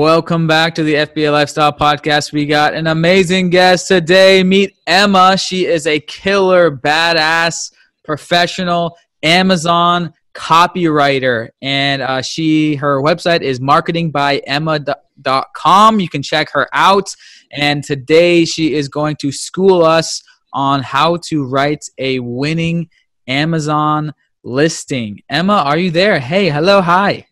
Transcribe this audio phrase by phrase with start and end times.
[0.00, 2.32] Welcome back to the FBA Lifestyle Podcast.
[2.32, 4.42] We got an amazing guest today.
[4.42, 5.36] Meet Emma.
[5.36, 7.70] She is a killer, badass,
[8.02, 16.00] professional Amazon copywriter, and uh, she her website is marketingbyemma.com.
[16.00, 17.14] You can check her out.
[17.52, 20.22] And today she is going to school us
[20.54, 22.88] on how to write a winning
[23.28, 25.20] Amazon listing.
[25.28, 26.20] Emma, are you there?
[26.20, 27.26] Hey, hello, hi.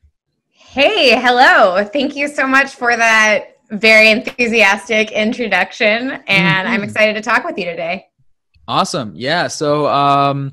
[0.71, 1.83] Hey, hello.
[1.83, 6.11] Thank you so much for that very enthusiastic introduction.
[6.11, 6.69] And mm-hmm.
[6.69, 8.09] I'm excited to talk with you today.
[8.69, 9.12] Awesome.
[9.17, 9.49] Yeah.
[9.49, 10.53] So, um,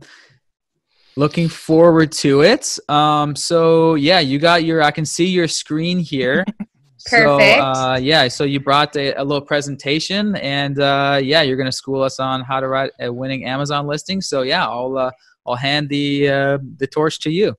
[1.17, 2.79] looking forward to it.
[2.87, 6.45] Um, so yeah, you got your, I can see your screen here.
[7.07, 7.59] Perfect.
[7.59, 11.67] So, uh, yeah, so you brought a, a little presentation, and uh, yeah, you're going
[11.67, 14.21] to school us on how to write a winning Amazon listing.
[14.21, 15.11] So yeah, I'll uh,
[15.45, 17.55] I'll hand the uh, the torch to you.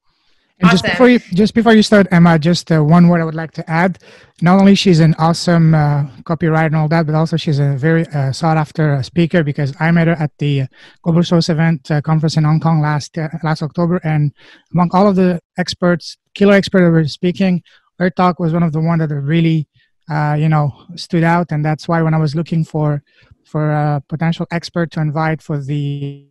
[0.59, 0.79] And awesome.
[0.79, 3.51] just before you just before you start, Emma, just uh, one word I would like
[3.53, 3.99] to add.
[4.41, 8.07] Not only she's an awesome uh, copywriter and all that, but also she's a very
[8.09, 10.65] uh, sought after uh, speaker because I met her at the
[11.03, 14.33] Global Source event uh, conference in Hong Kong last uh, last October, and
[14.73, 17.63] among all of the experts, killer experts that were speaking,
[17.99, 19.69] her talk was one of the one that really,
[20.09, 23.03] you know, stood out, and that's why when I was looking for
[23.45, 26.27] for a potential expert to invite for the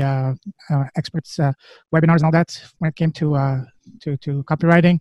[0.00, 0.34] uh,
[0.70, 1.52] uh, experts uh,
[1.94, 3.60] webinars and all that when it came to uh,
[4.00, 5.00] to to copywriting.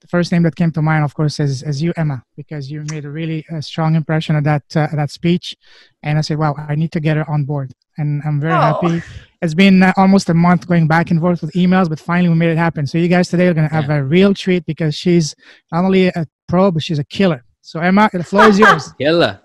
[0.00, 2.82] The first name that came to mind of course is, is you emma because you
[2.90, 5.56] made a really uh, strong impression of that uh, that speech.
[6.02, 7.72] And i said wow i need to get her on board.
[7.98, 8.60] And i'm very oh.
[8.60, 9.02] happy.
[9.42, 12.50] It's been almost a month going back and forth with emails but finally we made
[12.50, 12.86] it happen.
[12.86, 13.96] So you guys today are going to have yeah.
[13.96, 15.34] a real treat because she's
[15.70, 17.44] not only a pro but she's a killer.
[17.60, 18.92] So emma the floor is yours.
[18.94, 19.40] Killer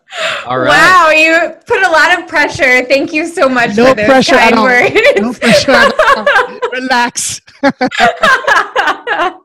[0.46, 0.70] all right.
[0.70, 2.84] Wow, you put a lot of pressure.
[2.86, 4.66] Thank you so much no for those pressure kind at all.
[4.66, 4.94] words.
[5.18, 6.26] No pressure at all.
[6.72, 7.42] Relax.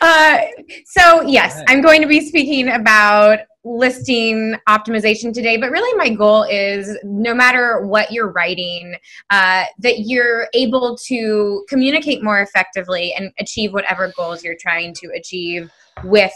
[0.00, 0.38] uh,
[0.86, 6.44] so, yes, I'm going to be speaking about listing optimization today, but really my goal
[6.44, 8.94] is no matter what you're writing,
[9.30, 15.08] uh, that you're able to communicate more effectively and achieve whatever goals you're trying to
[15.14, 15.70] achieve
[16.04, 16.32] with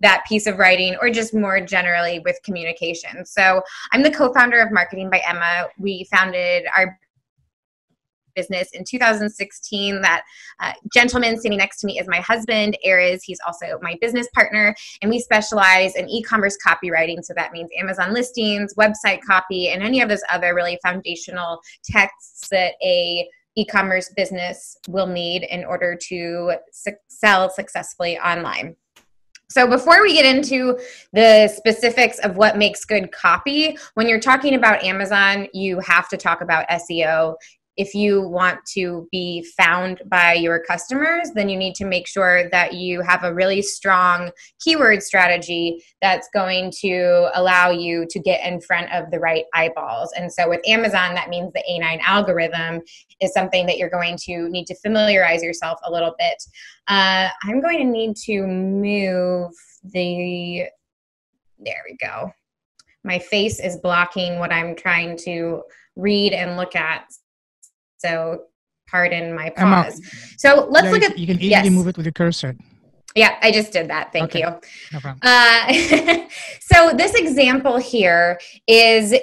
[0.00, 3.24] that piece of writing or just more generally with communication.
[3.24, 3.62] So
[3.92, 5.68] I'm the co-founder of Marketing by Emma.
[5.78, 6.98] We founded our
[8.36, 10.22] business in 2016 that
[10.60, 14.76] uh, gentleman sitting next to me is my husband Ares he's also my business partner
[15.00, 20.02] and we specialize in e-commerce copywriting so that means amazon listings website copy and any
[20.02, 23.26] of those other really foundational texts that a
[23.56, 28.76] e-commerce business will need in order to su- sell successfully online
[29.48, 30.78] so, before we get into
[31.12, 36.16] the specifics of what makes good copy, when you're talking about Amazon, you have to
[36.16, 37.36] talk about SEO
[37.76, 42.48] if you want to be found by your customers, then you need to make sure
[42.50, 48.44] that you have a really strong keyword strategy that's going to allow you to get
[48.50, 50.12] in front of the right eyeballs.
[50.16, 52.80] And so with Amazon, that means the A9 algorithm
[53.20, 56.42] is something that you're going to need to familiarize yourself a little bit.
[56.88, 59.52] Uh, I'm going to need to move
[59.84, 60.64] the,
[61.58, 62.32] there we go.
[63.04, 65.62] My face is blocking what I'm trying to
[65.94, 67.04] read and look at.
[67.98, 68.44] So
[68.88, 70.00] pardon my pause.
[70.36, 71.18] So let's yeah, look at.
[71.18, 71.70] You can easily yes.
[71.70, 72.56] move it with your cursor.
[73.14, 74.12] Yeah, I just did that.
[74.12, 74.40] Thank okay.
[74.40, 74.60] you.
[74.92, 75.18] No problem.
[75.22, 75.72] Uh,
[76.60, 79.14] so this example here is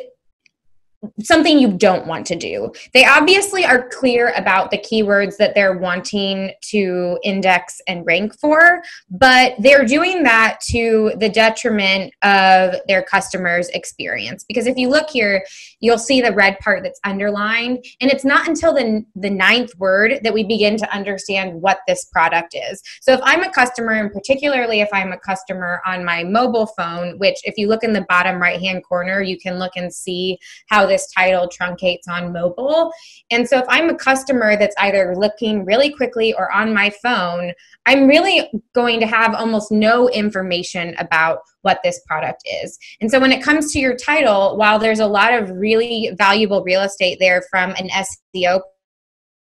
[1.22, 2.72] something you don't want to do.
[2.94, 8.84] They obviously are clear about the keywords that they're wanting to index and rank for,
[9.10, 14.46] but they're doing that to the detriment of their customers' experience.
[14.48, 15.46] Because if you look here,
[15.80, 20.20] you'll see the red part that's underlined, and it's not until the, the ninth word
[20.24, 22.82] that we begin to understand what this product is.
[23.02, 27.18] So if I'm a customer, and particularly if I'm a customer on my mobile phone,
[27.20, 30.38] which if you look in the bottom right hand corner, you can look and see
[30.68, 32.92] how this title truncates on mobile.
[33.32, 37.52] And so if I'm a customer that's either looking really quickly or on my phone,
[37.88, 42.78] I'm really going to have almost no information about what this product is.
[43.02, 46.64] And so when it comes to your title, while there's a lot of really valuable
[46.64, 48.62] real estate there from an SEO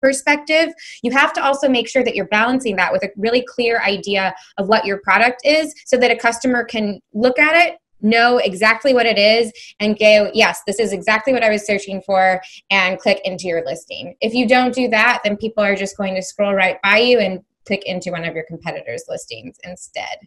[0.03, 0.69] perspective,
[1.03, 4.35] you have to also make sure that you're balancing that with a really clear idea
[4.59, 8.95] of what your product is so that a customer can look at it know exactly
[8.95, 12.99] what it is and go, yes, this is exactly what I was searching for, and
[12.99, 14.15] click into your listing.
[14.21, 17.19] If you don't do that, then people are just going to scroll right by you
[17.19, 20.19] and click into one of your competitors' listings instead.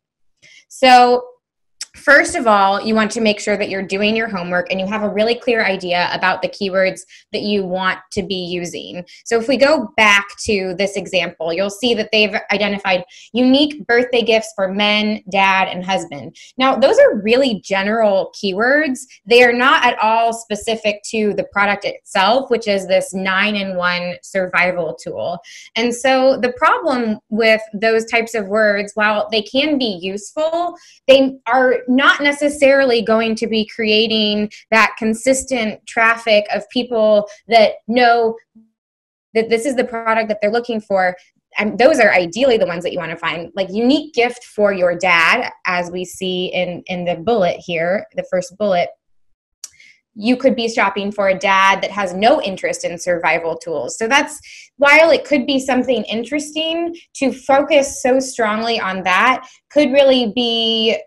[0.68, 1.24] So,
[1.96, 4.88] First of all, you want to make sure that you're doing your homework and you
[4.88, 7.02] have a really clear idea about the keywords
[7.32, 9.06] that you want to be using.
[9.26, 14.24] So, if we go back to this example, you'll see that they've identified unique birthday
[14.24, 16.36] gifts for men, dad, and husband.
[16.58, 19.02] Now, those are really general keywords.
[19.28, 23.76] They are not at all specific to the product itself, which is this nine in
[23.76, 25.38] one survival tool.
[25.76, 30.76] And so, the problem with those types of words, while they can be useful,
[31.08, 38.36] they are not necessarily going to be creating that consistent traffic of people that know
[39.34, 41.16] that this is the product that they're looking for.
[41.58, 43.52] And those are ideally the ones that you want to find.
[43.56, 48.26] Like unique gift for your dad as we see in in the bullet here the
[48.30, 48.90] first bullet.
[50.16, 53.98] You could be shopping for a dad that has no interest in survival tools.
[53.98, 54.40] So that's
[54.78, 61.00] while it could be something interesting to focus so strongly on that could really be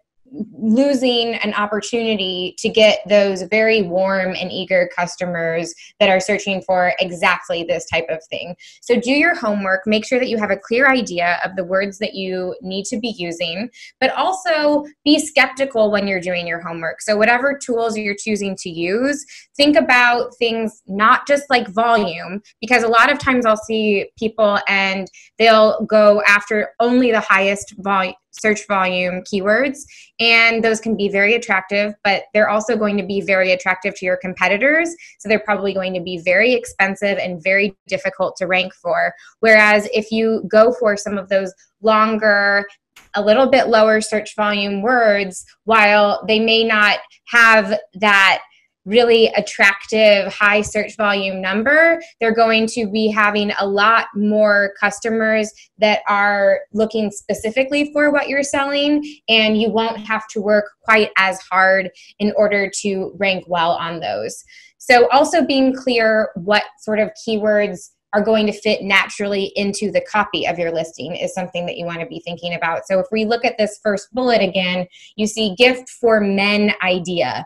[0.59, 6.93] losing an opportunity to get those very warm and eager customers that are searching for
[7.01, 8.57] exactly this type of thing.
[8.83, 11.99] So do your homework, make sure that you have a clear idea of the words
[11.99, 17.01] that you need to be using, but also be skeptical when you're doing your homework.
[17.01, 19.25] So whatever tools you're choosing to use,
[19.57, 24.59] think about things not just like volume because a lot of times I'll see people
[24.69, 25.09] and
[25.39, 29.81] they'll go after only the highest volume search volume keywords
[30.21, 34.05] and those can be very attractive but they're also going to be very attractive to
[34.05, 38.75] your competitors so they're probably going to be very expensive and very difficult to rank
[38.75, 39.13] for.
[39.41, 41.53] Whereas if you go for some of those
[41.83, 42.67] longer
[43.15, 46.99] a little bit lower search volume words while they may not
[47.29, 48.43] have that
[48.87, 55.53] really attractive high search volume number, they're going to be having a lot more customers
[55.79, 61.11] that are looking specifically for what you're selling, and you won't have to work quite
[61.19, 64.43] as hard in order to rank well on those.
[64.79, 70.01] So, also being clear what sort of keywords are going to fit naturally into the
[70.01, 72.87] copy of your listing is something that you want to be thinking about.
[72.87, 74.87] So if we look at this first bullet again,
[75.17, 77.45] you see gift for men idea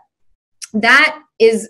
[0.75, 1.69] that is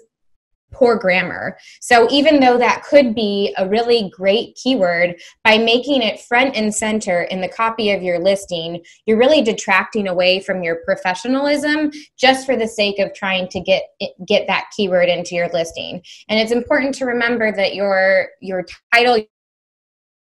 [0.73, 1.58] poor grammar.
[1.81, 6.75] So even though that could be a really great keyword, by making it front and
[6.75, 12.47] center in the copy of your listing, you're really detracting away from your professionalism just
[12.47, 13.82] for the sake of trying to get
[14.26, 16.02] get that keyword into your listing.
[16.29, 18.64] And it's important to remember that your your
[18.94, 19.19] title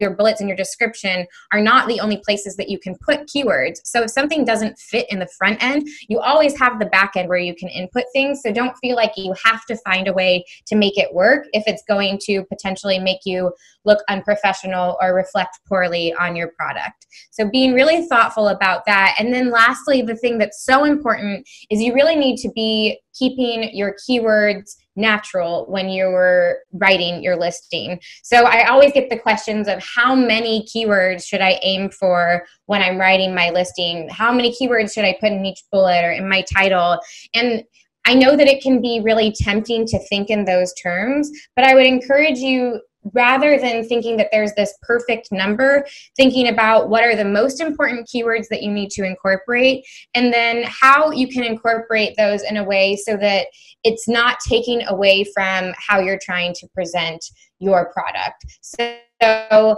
[0.00, 3.80] your bullets and your description are not the only places that you can put keywords.
[3.84, 7.28] So if something doesn't fit in the front end, you always have the back end
[7.28, 8.40] where you can input things.
[8.42, 11.64] So don't feel like you have to find a way to make it work if
[11.66, 13.52] it's going to potentially make you
[13.84, 17.06] look unprofessional or reflect poorly on your product.
[17.30, 19.16] So being really thoughtful about that.
[19.18, 23.74] And then lastly, the thing that's so important is you really need to be keeping
[23.74, 27.98] your keywords natural when you're writing your listing.
[28.22, 32.82] So I always get the questions of how many keywords should I aim for when
[32.82, 34.08] I'm writing my listing?
[34.10, 36.98] How many keywords should I put in each bullet or in my title?
[37.34, 37.64] And
[38.06, 41.74] I know that it can be really tempting to think in those terms, but I
[41.74, 42.80] would encourage you
[43.14, 45.86] rather than thinking that there's this perfect number,
[46.16, 49.84] thinking about what are the most important keywords that you need to incorporate,
[50.14, 53.46] and then how you can incorporate those in a way so that
[53.84, 57.24] it's not taking away from how you're trying to present
[57.60, 58.44] your product.
[58.62, 59.76] So,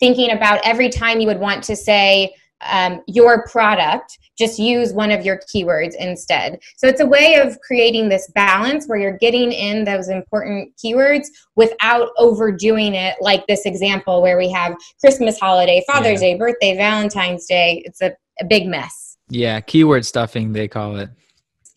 [0.00, 2.34] thinking about every time you would want to say,
[2.70, 6.60] um, your product, just use one of your keywords instead.
[6.76, 11.26] So it's a way of creating this balance where you're getting in those important keywords
[11.56, 16.32] without overdoing it, like this example where we have Christmas holiday, Father's yeah.
[16.32, 17.82] Day, birthday, Valentine's Day.
[17.84, 19.18] It's a, a big mess.
[19.28, 21.10] Yeah, keyword stuffing, they call it.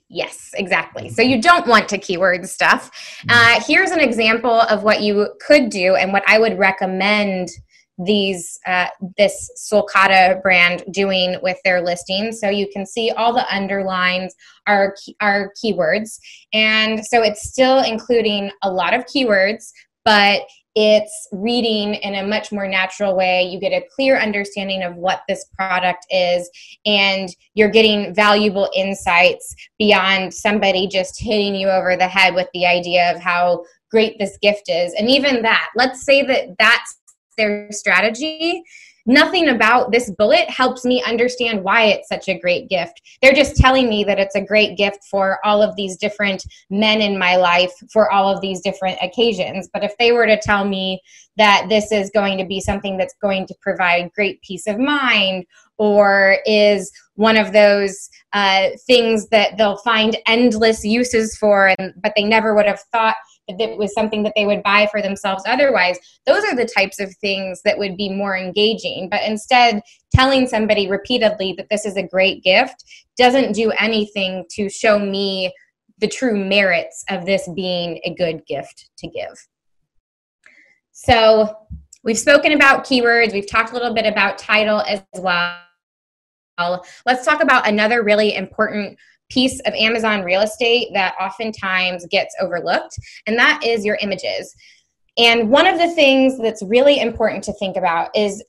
[0.07, 1.09] Yes, exactly.
[1.09, 2.91] So you don't want to keyword stuff.
[3.27, 3.31] Mm.
[3.31, 7.49] Uh, here's an example of what you could do and what I would recommend
[7.97, 8.87] these uh,
[9.17, 12.39] this Sulcata brand doing with their listings.
[12.39, 14.35] So you can see all the underlines
[14.67, 16.19] are are keywords,
[16.53, 19.71] and so it's still including a lot of keywords,
[20.03, 20.41] but
[20.77, 23.43] it's reading in a much more natural way.
[23.43, 26.49] You get a clear understanding of what this product is,
[26.85, 32.65] and you're getting valuable insights beyond somebody just hitting you over the head with the
[32.65, 34.93] idea of how great this gift is.
[34.95, 36.97] And even that, let's say that that's
[37.37, 38.63] their strategy
[39.05, 43.01] nothing about this bullet helps me understand why it's such a great gift.
[43.21, 47.01] They're just telling me that it's a great gift for all of these different men
[47.01, 49.69] in my life for all of these different occasions.
[49.71, 51.01] But if they were to tell me
[51.37, 55.45] that this is going to be something that's going to provide great peace of mind
[55.77, 62.13] or is one of those uh, things that they'll find endless uses for and, but
[62.15, 63.15] they never would have thought
[63.47, 65.97] that it was something that they would buy for themselves otherwise.
[66.25, 69.07] Those are the types of things that would be more engaging.
[69.09, 69.81] But instead
[70.13, 72.83] telling somebody repeatedly that this is a great gift
[73.17, 75.53] doesn't do anything to show me
[75.99, 79.47] the true merits of this being a good gift to give.
[80.91, 81.55] So
[82.03, 83.31] we've spoken about keywords.
[83.31, 85.59] We've talked a little bit about title as well
[87.05, 88.97] let's talk about another really important
[89.29, 94.55] piece of Amazon real estate that oftentimes gets overlooked, and that is your images.
[95.17, 98.43] And one of the things that's really important to think about is,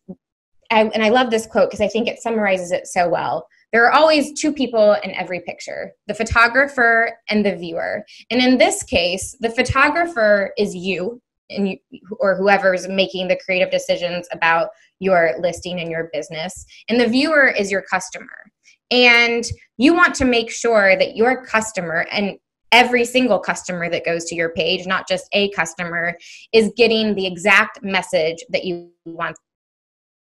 [0.70, 3.46] and I love this quote because I think it summarizes it so well.
[3.72, 8.04] There are always two people in every picture the photographer and the viewer.
[8.30, 11.20] And in this case, the photographer is you,
[11.50, 11.78] and you,
[12.18, 14.70] or whoever's making the creative decisions about
[15.00, 16.64] your listing and your business.
[16.88, 18.44] And the viewer is your customer.
[18.90, 19.44] And
[19.78, 22.38] you want to make sure that your customer and
[22.72, 26.16] every single customer that goes to your page, not just a customer,
[26.52, 29.36] is getting the exact message that you want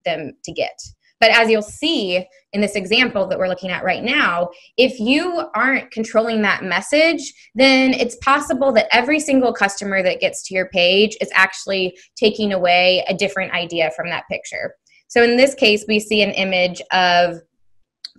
[0.04, 0.78] them to get.
[1.20, 5.44] But as you'll see in this example that we're looking at right now, if you
[5.54, 10.68] aren't controlling that message, then it's possible that every single customer that gets to your
[10.70, 14.74] page is actually taking away a different idea from that picture.
[15.08, 17.36] So in this case, we see an image of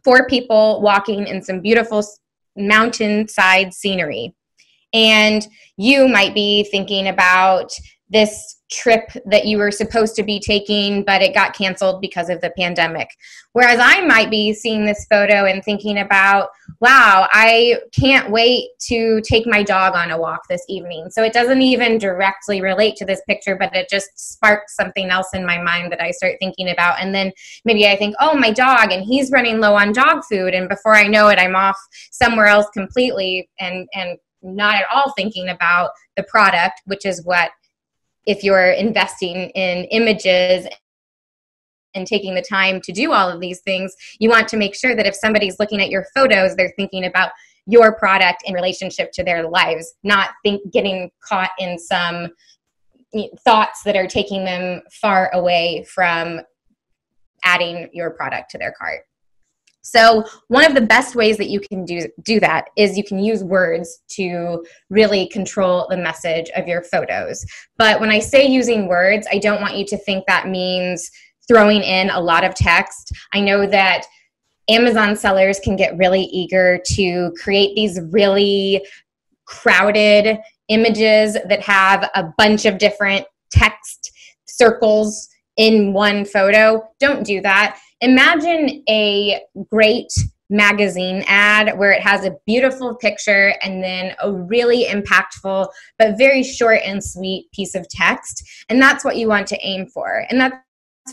[0.04, 2.04] four people walking in some beautiful
[2.56, 4.36] mountainside scenery.
[4.94, 7.72] And you might be thinking about
[8.10, 12.40] this trip that you were supposed to be taking, but it got canceled because of
[12.42, 13.10] the pandemic.
[13.52, 16.50] Whereas I might be seeing this photo and thinking about,
[16.80, 21.10] wow, I can't wait to take my dog on a walk this evening.
[21.12, 25.28] So it doesn't even directly relate to this picture, but it just sparks something else
[25.34, 27.00] in my mind that I start thinking about.
[27.02, 27.34] And then
[27.66, 30.54] maybe I think, oh, my dog, and he's running low on dog food.
[30.54, 31.78] And before I know it, I'm off
[32.12, 37.52] somewhere else completely and, and not at all thinking about the product, which is what
[38.26, 40.68] if you're investing in images
[41.94, 44.96] and taking the time to do all of these things, you want to make sure
[44.96, 47.32] that if somebody's looking at your photos, they're thinking about
[47.68, 52.30] your product in relationship to their lives, not think getting caught in some
[53.44, 56.40] thoughts that are taking them far away from
[57.44, 59.02] adding your product to their cart.
[59.82, 63.20] So one of the best ways that you can do, do that is you can
[63.20, 67.44] use words to really control the message of your photos.
[67.78, 71.10] But when I say using words, I don't want you to think that means
[71.48, 73.12] throwing in a lot of text.
[73.34, 74.06] I know that
[74.70, 78.86] Amazon sellers can get really eager to create these really
[79.46, 80.38] crowded
[80.70, 84.12] images that have a bunch of different text
[84.46, 86.88] circles in one photo.
[87.00, 90.12] Don't do that imagine a great
[90.52, 95.68] magazine ad where it has a beautiful picture and then a really impactful
[95.98, 98.44] but very short and sweet piece of text.
[98.68, 100.26] And that's what you want to aim for.
[100.30, 100.56] And that's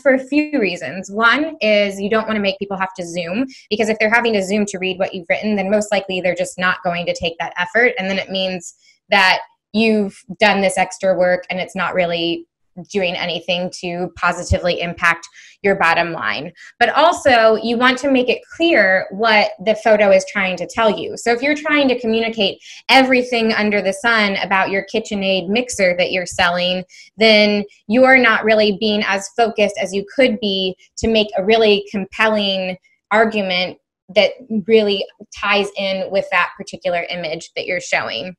[0.03, 1.09] for a few reasons.
[1.09, 4.33] One is you don't want to make people have to zoom because if they're having
[4.33, 7.15] to zoom to read what you've written, then most likely they're just not going to
[7.15, 7.93] take that effort.
[7.97, 8.75] And then it means
[9.09, 9.39] that
[9.73, 12.45] you've done this extra work and it's not really
[12.83, 15.27] doing anything to positively impact
[15.61, 16.51] your bottom line.
[16.79, 20.89] But also, you want to make it clear what the photo is trying to tell
[20.89, 21.17] you.
[21.17, 26.11] So, if you're trying to communicate everything under the sun about your KitchenAid mixer that
[26.11, 26.83] you're selling,
[27.17, 31.85] then you're not really being as focused as you could be to make a really
[31.91, 32.77] compelling
[33.11, 33.77] argument
[34.15, 34.31] that
[34.67, 35.05] really
[35.35, 38.35] ties in with that particular image that you're showing.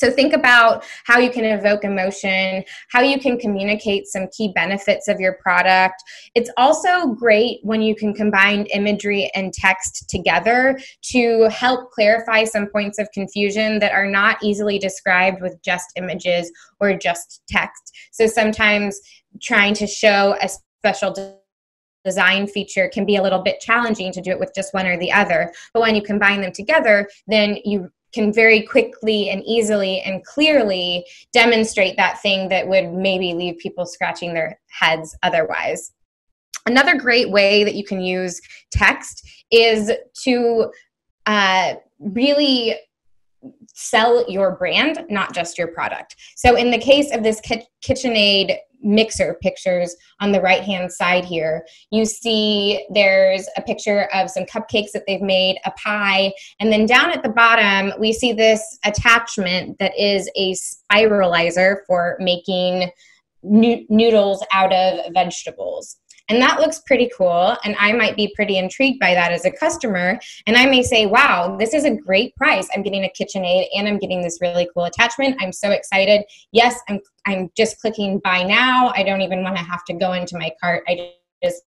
[0.00, 5.08] So think about how you can evoke emotion, how you can communicate some key benefits
[5.08, 6.02] of your product.
[6.34, 10.80] It's also great when you can combine imagery and text together
[11.12, 16.50] to help clarify some points of confusion that are not easily described with just images
[16.80, 17.92] or just text.
[18.10, 18.98] So sometimes
[19.42, 21.36] trying to show a special
[22.06, 24.96] design feature can be a little bit challenging to do it with just one or
[24.96, 25.52] the other.
[25.74, 31.04] But when you combine them together, then you can very quickly and easily and clearly
[31.32, 35.92] demonstrate that thing that would maybe leave people scratching their heads otherwise.
[36.66, 38.40] Another great way that you can use
[38.70, 39.90] text is
[40.22, 40.70] to
[41.26, 42.76] uh, really
[43.74, 46.16] sell your brand, not just your product.
[46.36, 47.40] So, in the case of this
[47.82, 51.66] KitchenAid mixer pictures on the right hand side here.
[51.90, 56.86] You see there's a picture of some cupcakes that they've made, a pie, and then
[56.86, 62.90] down at the bottom we see this attachment that is a spiralizer for making
[63.42, 65.96] noodles out of vegetables.
[66.30, 67.56] And that looks pretty cool.
[67.64, 70.18] And I might be pretty intrigued by that as a customer.
[70.46, 72.68] And I may say, wow, this is a great price.
[72.72, 75.36] I'm getting a KitchenAid and I'm getting this really cool attachment.
[75.40, 76.22] I'm so excited.
[76.52, 78.92] Yes, I'm, I'm just clicking buy now.
[78.94, 80.84] I don't even want to have to go into my cart.
[80.88, 81.64] I just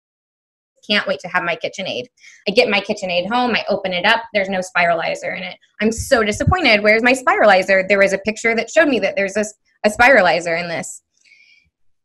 [0.88, 2.06] can't wait to have my KitchenAid.
[2.48, 5.56] I get my KitchenAid home, I open it up, there's no spiralizer in it.
[5.80, 6.82] I'm so disappointed.
[6.82, 7.88] Where's my spiralizer?
[7.88, 9.46] There was a picture that showed me that there's a,
[9.86, 11.04] a spiralizer in this.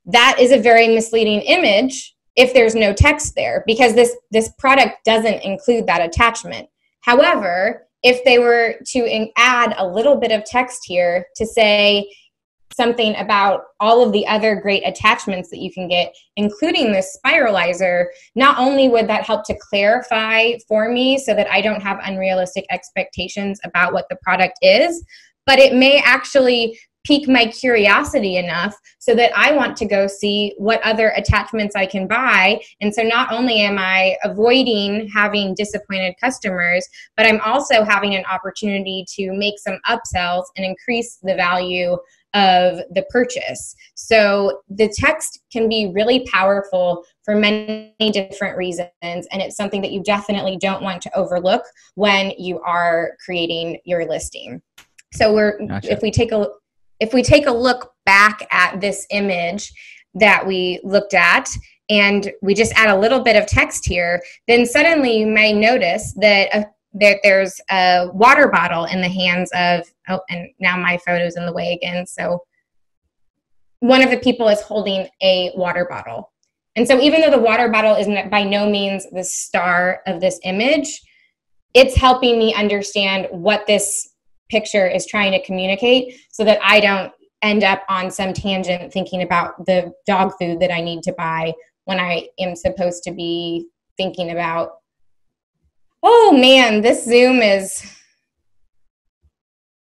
[0.05, 5.05] That is a very misleading image if there's no text there because this this product
[5.05, 6.69] doesn't include that attachment.
[7.01, 12.09] However if they were to in- add a little bit of text here to say
[12.73, 18.07] something about all of the other great attachments that you can get including this spiralizer
[18.35, 22.67] not only would that help to clarify for me so that i don't have unrealistic
[22.71, 25.05] expectations about what the product is
[25.47, 30.55] but it may actually pique my curiosity enough so that I want to go see
[30.59, 32.61] what other attachments I can buy.
[32.81, 36.87] And so not only am I avoiding having disappointed customers,
[37.17, 41.97] but I'm also having an opportunity to make some upsells and increase the value
[42.35, 43.75] of the purchase.
[43.95, 49.93] So the text can be really powerful for many different reasons and it's something that
[49.93, 51.63] you definitely don't want to overlook
[51.95, 54.61] when you are creating your listing.
[55.13, 55.91] So we're gotcha.
[55.91, 56.49] if we take a
[57.01, 59.73] if we take a look back at this image
[60.15, 61.49] that we looked at
[61.89, 66.15] and we just add a little bit of text here, then suddenly you may notice
[66.21, 70.99] that, uh, that there's a water bottle in the hands of, oh, and now my
[71.07, 72.07] photo's in the way again.
[72.07, 72.43] So
[73.81, 76.33] one of the people is holding a water bottle.
[76.77, 80.41] And so even though the water bottle is by no means the star of this
[80.45, 81.03] image,
[81.75, 84.15] it's helping me understand what this
[84.49, 87.13] picture is trying to communicate so that I don't
[87.43, 91.53] end up on some tangent thinking about the dog food that I need to buy
[91.85, 94.79] when I am supposed to be thinking about,
[96.03, 97.93] oh man, this Zoom is.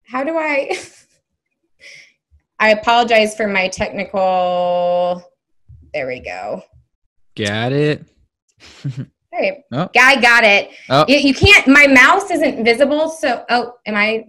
[0.07, 0.77] How do I?
[2.59, 5.23] I apologize for my technical.
[5.93, 6.63] There we go.
[7.37, 8.05] Got it.
[9.37, 9.91] Hey, oh.
[9.93, 10.71] guy got it.
[10.89, 11.05] Oh.
[11.09, 11.67] You, you, can't.
[11.67, 14.27] My mouse isn't visible, so oh, am I?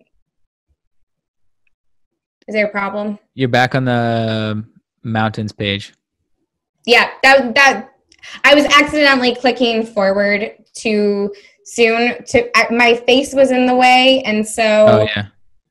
[2.48, 3.18] Is there a problem?
[3.34, 4.64] You're back on the
[5.04, 5.94] mountains page.
[6.86, 7.90] Yeah, that that
[8.44, 12.24] I was accidentally clicking forward too soon.
[12.26, 14.64] To my face was in the way, and so.
[14.64, 15.28] Oh yeah.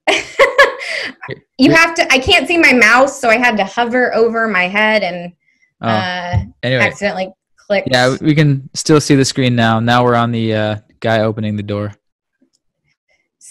[1.59, 2.13] you have to.
[2.13, 5.33] I can't see my mouse, so I had to hover over my head and
[5.81, 5.89] oh.
[5.89, 6.83] uh, anyway.
[6.83, 7.85] accidentally click.
[7.87, 9.79] Yeah, we can still see the screen now.
[9.81, 11.95] Now we're on the uh, guy opening the door.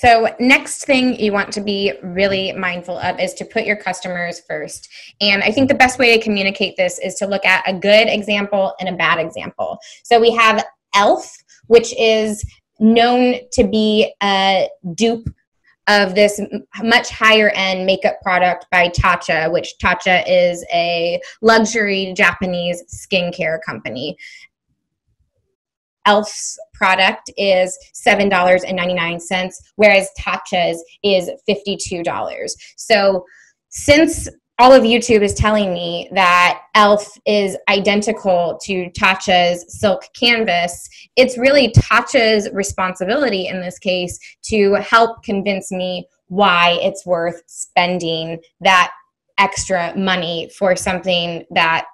[0.04, 4.42] So, next thing you want to be really mindful of is to put your customers
[4.50, 4.90] first.
[5.22, 8.10] And I think the best way to communicate this is to look at a good
[8.10, 9.78] example and a bad example.
[10.04, 10.62] So, we have
[10.94, 11.34] ELF,
[11.68, 12.44] which is
[12.82, 15.30] known to be a dupe
[15.88, 16.42] of this
[16.82, 24.18] much higher end makeup product by Tatcha, which Tatcha is a luxury Japanese skincare company.
[26.06, 32.52] Elf's product is $7.99, whereas Tatcha's is $52.
[32.78, 33.26] So
[33.70, 34.28] since
[34.60, 40.88] all of YouTube is telling me that Elf is identical to Tatcha's silk canvas.
[41.16, 48.40] It's really Tatcha's responsibility in this case to help convince me why it's worth spending
[48.62, 48.92] that
[49.40, 51.86] extra money for something that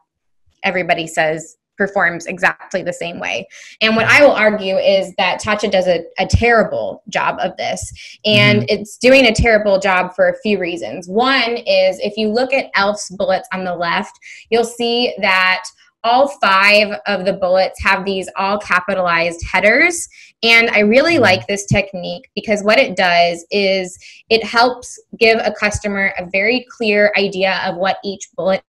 [0.63, 3.47] everybody says performs exactly the same way.
[3.81, 7.91] And what I will argue is that Tatcha does a, a terrible job of this.
[8.25, 8.79] And mm-hmm.
[8.79, 11.07] it's doing a terrible job for a few reasons.
[11.07, 14.19] One is if you look at ELF's bullets on the left,
[14.51, 15.63] you'll see that
[16.03, 20.07] all five of the bullets have these all capitalized headers.
[20.43, 21.23] And I really mm-hmm.
[21.23, 23.97] like this technique because what it does is
[24.29, 28.63] it helps give a customer a very clear idea of what each bullet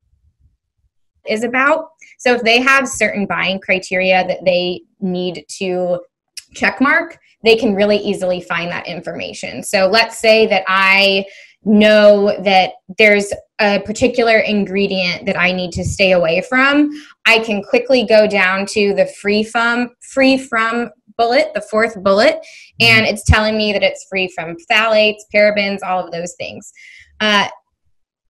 [1.28, 1.88] is about.
[2.18, 6.00] So if they have certain buying criteria that they need to
[6.54, 9.62] check mark, they can really easily find that information.
[9.62, 11.26] So let's say that I
[11.64, 16.90] know that there's a particular ingredient that I need to stay away from,
[17.26, 22.38] I can quickly go down to the free from free from bullet, the fourth bullet,
[22.80, 26.72] and it's telling me that it's free from phthalates, parabens, all of those things.
[27.20, 27.48] Uh,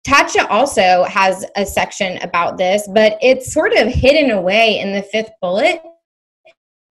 [0.08, 5.02] Tatcha also has a section about this, but it's sort of hidden away in the
[5.02, 5.82] fifth bullet.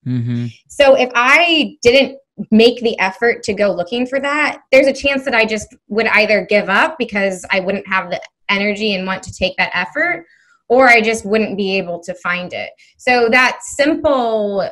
[0.06, 0.48] Mm-hmm.
[0.68, 2.18] So if I didn't
[2.52, 6.08] make the effort to go looking for that, there's a chance that I just would
[6.08, 10.26] either give up because I wouldn't have the energy and want to take that effort,
[10.68, 12.72] or I just wouldn't be able to find it.
[12.98, 14.70] So that simple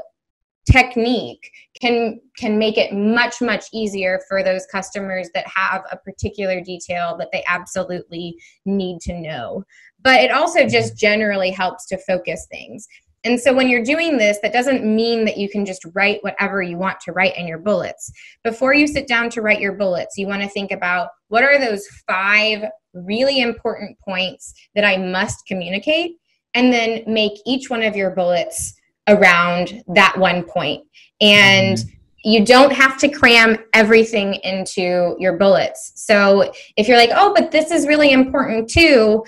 [0.69, 6.61] technique can can make it much much easier for those customers that have a particular
[6.61, 9.63] detail that they absolutely need to know.
[10.01, 10.69] But it also mm-hmm.
[10.69, 12.87] just generally helps to focus things.
[13.25, 16.61] And so when you're doing this, that doesn't mean that you can just write whatever
[16.61, 18.11] you want to write in your bullets.
[18.43, 21.57] Before you sit down to write your bullets, you want to think about what are
[21.57, 26.17] those five really important points that I must communicate,
[26.53, 28.73] and then make each one of your bullets
[29.07, 30.85] around that one point.
[31.21, 31.89] And mm-hmm.
[32.23, 35.91] you don't have to cram everything into your bullets.
[35.95, 39.23] So if you're like, oh, but this is really important too,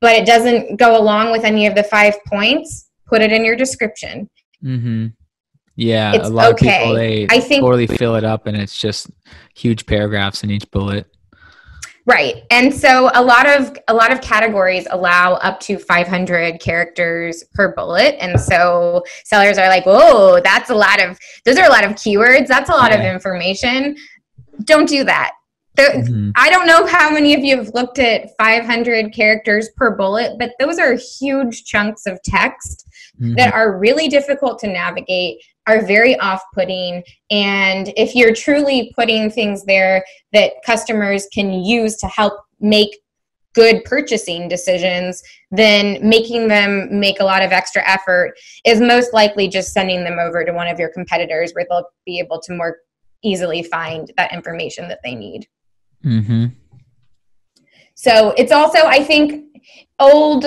[0.00, 3.56] but it doesn't go along with any of the five points, put it in your
[3.56, 4.28] description.
[4.62, 5.08] Mm-hmm.
[5.76, 6.68] Yeah, it's a lot okay.
[6.68, 9.10] of people they I think, totally fill it up, and it's just
[9.56, 11.06] huge paragraphs in each bullet.
[12.06, 12.42] Right.
[12.50, 17.74] And so a lot of a lot of categories allow up to 500 characters per
[17.74, 21.84] bullet and so sellers are like, "Whoa, that's a lot of those are a lot
[21.84, 22.46] of keywords.
[22.46, 22.98] That's a lot yeah.
[22.98, 23.96] of information."
[24.64, 25.32] Don't do that.
[25.78, 26.30] mm-hmm.
[26.36, 30.52] I don't know how many of you have looked at 500 characters per bullet, but
[30.60, 32.86] those are huge chunks of text
[33.20, 33.34] mm-hmm.
[33.34, 37.02] that are really difficult to navigate, are very off putting.
[37.30, 42.98] And if you're truly putting things there that customers can use to help make
[43.54, 49.48] good purchasing decisions, then making them make a lot of extra effort is most likely
[49.48, 52.78] just sending them over to one of your competitors where they'll be able to more
[53.22, 55.46] easily find that information that they need.
[56.04, 56.46] Mm-hmm.
[57.94, 59.60] So it's also, I think,
[59.98, 60.44] old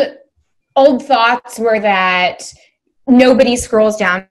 [0.75, 2.53] old thoughts were that
[3.07, 4.27] nobody scrolls down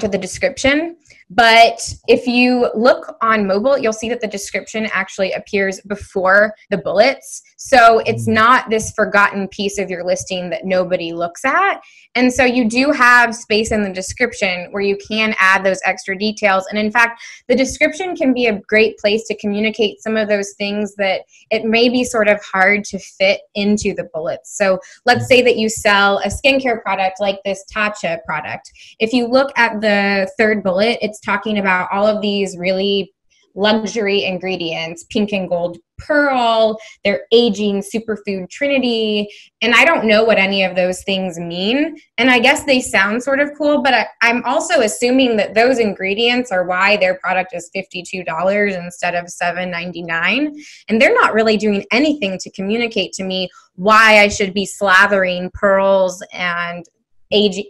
[0.00, 0.96] to the description.
[1.34, 6.78] But if you look on mobile, you'll see that the description actually appears before the
[6.78, 7.42] bullets.
[7.56, 8.34] So it's mm.
[8.34, 11.80] not this forgotten piece of your listing that nobody looks at.
[12.14, 16.16] And so you do have space in the description where you can add those extra
[16.16, 16.64] details.
[16.68, 20.52] And in fact, the description can be a great place to communicate some of those
[20.56, 24.56] things that it may be sort of hard to fit into the bullets.
[24.56, 28.70] So let's say that you sell a skincare product like this Tatcha product.
[29.00, 33.14] If you look at the third bullet, it's talking about all of these really
[33.54, 39.28] luxury ingredients pink and gold pearl their aging superfood trinity
[39.62, 41.96] and i don't know what any of those things mean.
[42.18, 45.78] And i guess they sound sort of cool but I, am also assuming that those
[45.78, 50.50] ingredients are why their product is $52 instead of $7.99
[50.88, 55.52] and they're not really doing anything to communicate to me why i should be slathering
[55.52, 56.84] pearls and
[57.30, 57.62] age,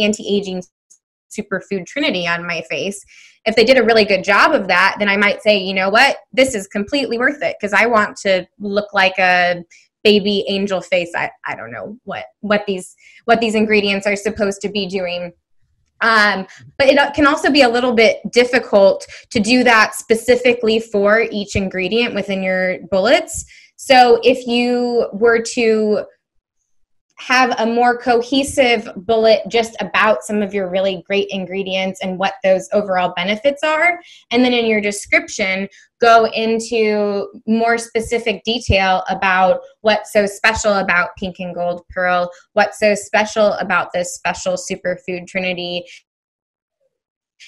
[0.00, 0.62] anti-aging
[1.30, 3.04] superfood trinity on my face.
[3.46, 5.90] If they did a really good job of that then i might say you know
[5.90, 6.18] what?
[6.32, 9.64] This is completely worth it because i want to look like a
[10.04, 11.12] baby angel face.
[11.14, 15.32] I, I don't know what what these what these ingredients are supposed to be doing.
[16.00, 16.46] Um,
[16.78, 21.56] but it can also be a little bit difficult to do that specifically for each
[21.56, 23.44] ingredient within your bullets.
[23.76, 26.04] So if you were to
[27.18, 32.34] have a more cohesive bullet just about some of your really great ingredients and what
[32.44, 33.98] those overall benefits are.
[34.30, 35.68] And then in your description,
[36.00, 42.78] go into more specific detail about what's so special about pink and gold pearl, what's
[42.78, 45.84] so special about this special superfood trinity,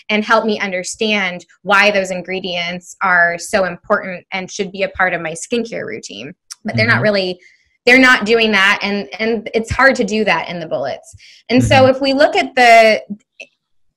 [0.08, 5.14] and help me understand why those ingredients are so important and should be a part
[5.14, 6.34] of my skincare routine.
[6.64, 6.96] But they're mm-hmm.
[6.96, 7.40] not really
[7.86, 11.14] they're not doing that and and it's hard to do that in the bullets.
[11.48, 11.68] And mm-hmm.
[11.68, 13.02] so if we look at the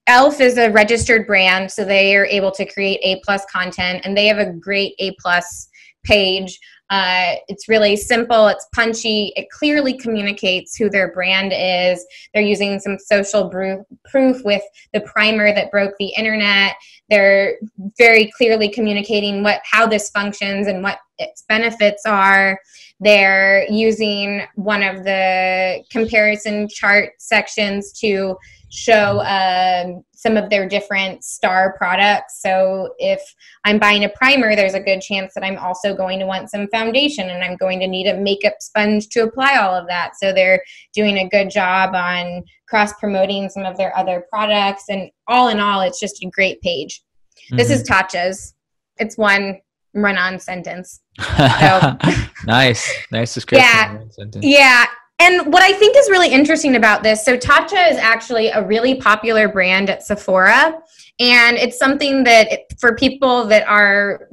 [0.07, 4.17] elf is a registered brand so they are able to create a plus content and
[4.17, 5.69] they have a great a plus
[6.03, 6.59] page.
[6.89, 12.05] Uh, it's really simple it's punchy it clearly communicates who their brand is.
[12.33, 14.61] They're using some social proof with
[14.93, 16.75] the primer that broke the internet.
[17.09, 17.55] They're
[17.97, 22.59] very clearly communicating what how this functions and what its benefits are
[23.03, 28.35] they're using one of the comparison chart sections to
[28.69, 32.41] show um, some of their different star products.
[32.41, 33.21] So if
[33.65, 36.67] I'm buying a primer, there's a good chance that I'm also going to want some
[36.69, 40.13] foundation and I'm going to need a makeup sponge to apply all of that.
[40.17, 40.63] So they're
[40.93, 44.85] doing a good job on cross promoting some of their other products.
[44.89, 47.03] And all in all, it's just a great page.
[47.45, 47.57] Mm-hmm.
[47.57, 47.93] This is mm-hmm.
[47.93, 48.55] Tatcha's.
[48.97, 49.59] It's one
[49.93, 51.01] run on sentence.
[51.19, 51.97] So,
[52.45, 52.91] nice.
[53.11, 54.09] Nice description.
[54.17, 54.41] Yeah.
[54.41, 54.85] Yeah.
[55.19, 58.95] And what I think is really interesting about this so, Tatcha is actually a really
[58.95, 60.81] popular brand at Sephora.
[61.19, 64.27] And it's something that it, for people that are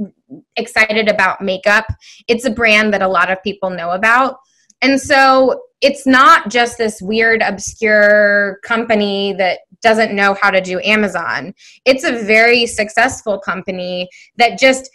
[0.56, 1.86] excited about makeup,
[2.28, 4.38] it's a brand that a lot of people know about.
[4.82, 10.80] And so it's not just this weird, obscure company that doesn't know how to do
[10.80, 11.54] Amazon.
[11.84, 14.90] It's a very successful company that just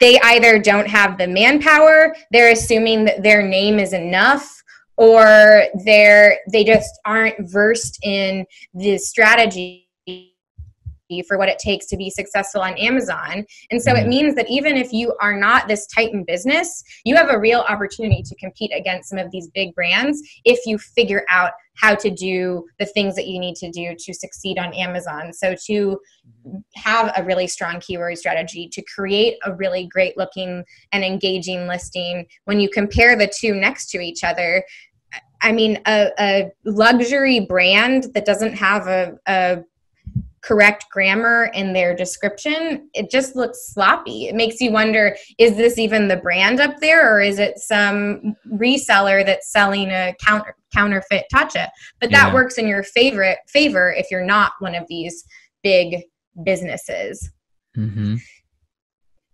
[0.00, 4.62] they either don't have the manpower, they're assuming that their name is enough,
[4.96, 9.88] or they're they just aren't versed in the strategy
[11.28, 13.44] for what it takes to be successful on Amazon.
[13.70, 14.08] And so it mm-hmm.
[14.08, 18.22] means that even if you are not this titan business, you have a real opportunity
[18.22, 22.64] to compete against some of these big brands if you figure out how to do
[22.78, 25.32] the things that you need to do to succeed on Amazon.
[25.32, 25.98] So to
[26.76, 32.26] have a really strong keyword strategy, to create a really great looking and engaging listing,
[32.44, 34.64] when you compare the two next to each other,
[35.40, 39.62] I mean, a, a luxury brand that doesn't have a, a
[40.42, 44.26] correct grammar in their description, it just looks sloppy.
[44.26, 48.36] It makes you wonder is this even the brand up there or is it some
[48.52, 51.68] reseller that's selling a counter, counterfeit Tatcha?
[52.00, 52.34] But that yeah.
[52.34, 55.24] works in your favorite favor if you're not one of these
[55.62, 56.02] big
[56.44, 57.30] businesses.
[57.76, 58.16] Mm-hmm.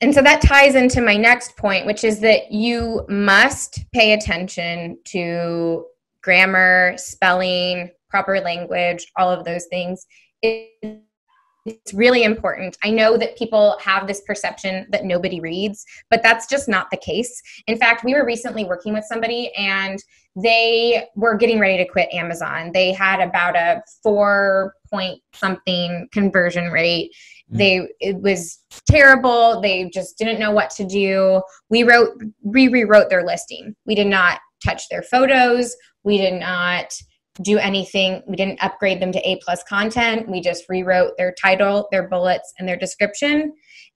[0.01, 4.99] And so that ties into my next point, which is that you must pay attention
[5.07, 5.87] to
[6.23, 10.07] grammar, spelling, proper language, all of those things
[10.43, 12.77] it's really important.
[12.83, 16.97] I know that people have this perception that nobody reads, but that's just not the
[16.97, 17.41] case.
[17.67, 19.99] In fact, we were recently working with somebody and
[20.37, 22.71] they were getting ready to quit Amazon.
[22.73, 27.11] They had about a four point something conversion rate.
[27.53, 27.59] Mm.
[27.59, 29.61] They it was terrible.
[29.61, 31.43] They just didn't know what to do.
[31.71, 33.75] We wrote we rewrote their listing.
[33.85, 35.75] We did not touch their photos.
[36.05, 36.95] We did not
[37.43, 38.23] do anything.
[38.27, 40.29] We didn't upgrade them to A plus content.
[40.29, 43.53] We just rewrote their title, their bullets, and their description.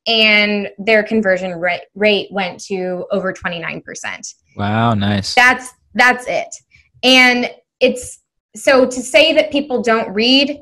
[0.06, 4.34] And their conversion rate, rate went to over 29%.
[4.56, 5.34] Wow, nice.
[5.34, 6.48] That's that's it.
[7.02, 7.50] And
[7.80, 8.20] it's
[8.56, 10.58] so to say that people don't read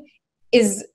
[0.51, 0.85] is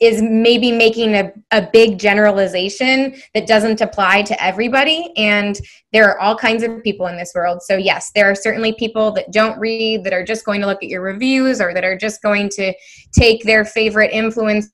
[0.00, 5.12] is maybe making a, a big generalization that doesn't apply to everybody.
[5.16, 5.60] And
[5.92, 7.62] there are all kinds of people in this world.
[7.62, 10.82] So yes there are certainly people that don't read that are just going to look
[10.82, 12.72] at your reviews or that are just going to
[13.18, 14.70] take their favorite influencers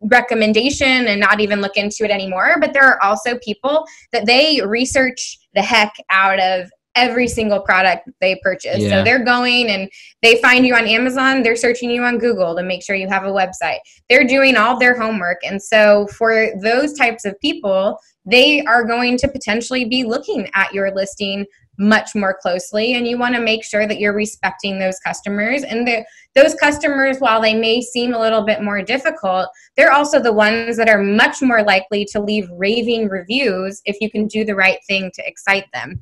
[0.00, 2.56] recommendation and not even look into it anymore.
[2.60, 8.08] But there are also people that they research the heck out of every single product
[8.20, 8.78] they purchase.
[8.78, 8.90] Yeah.
[8.90, 9.90] So they're going and
[10.22, 13.24] they find you on Amazon, they're searching you on Google to make sure you have
[13.24, 13.78] a website.
[14.08, 15.38] They're doing all their homework.
[15.44, 20.72] And so for those types of people, they are going to potentially be looking at
[20.72, 21.44] your listing
[21.78, 25.86] much more closely and you want to make sure that you're respecting those customers and
[25.86, 26.04] the,
[26.34, 30.76] those customers while they may seem a little bit more difficult they're also the ones
[30.76, 34.78] that are much more likely to leave raving reviews if you can do the right
[34.86, 35.98] thing to excite them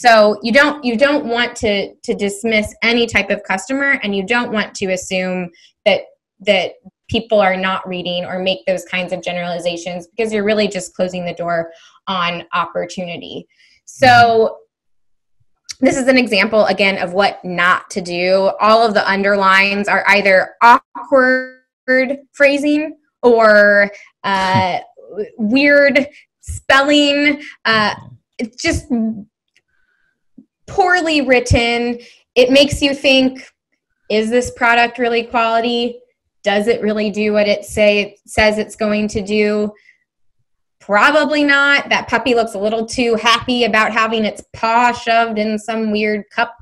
[0.00, 4.24] so you don't you don't want to to dismiss any type of customer and you
[4.24, 5.50] don't want to assume
[5.84, 6.02] that
[6.38, 6.74] that
[7.08, 11.24] people are not reading or make those kinds of generalizations because you're really just closing
[11.24, 11.72] the door
[12.06, 13.48] on opportunity.
[13.86, 14.58] So
[15.80, 18.52] this is an example again of what not to do.
[18.60, 23.90] All of the underlines are either awkward phrasing or
[24.22, 24.78] uh,
[25.38, 26.06] weird
[26.40, 27.42] spelling.
[27.64, 27.96] Uh,
[28.38, 28.86] it's just
[30.68, 31.98] poorly written.
[32.34, 33.42] It makes you think,
[34.10, 36.00] is this product really quality?
[36.44, 39.72] Does it really do what it say it says it's going to do?
[40.80, 41.88] Probably not.
[41.90, 46.24] That puppy looks a little too happy about having its paw shoved in some weird
[46.30, 46.54] cup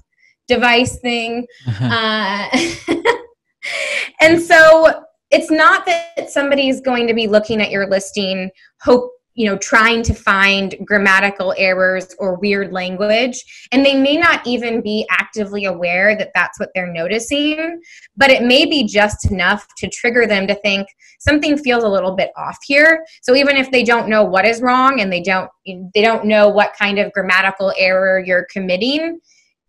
[0.49, 1.47] device thing.
[1.81, 2.49] Uh,
[4.21, 9.47] and so it's not that somebody's going to be looking at your listing hope you
[9.47, 13.69] know trying to find grammatical errors or weird language.
[13.71, 17.81] And they may not even be actively aware that that's what they're noticing
[18.17, 22.15] but it may be just enough to trigger them to think something feels a little
[22.15, 23.05] bit off here.
[23.23, 26.49] So even if they don't know what is wrong and they don't they don't know
[26.49, 29.21] what kind of grammatical error you're committing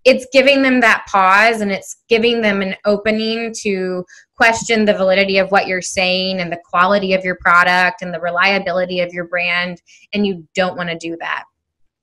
[0.07, 4.05] it's giving them that pause and it's giving them an opening to
[4.37, 8.19] question the validity of what you're saying and the quality of your product and the
[8.19, 9.81] reliability of your brand
[10.13, 11.43] and you don't want to do that.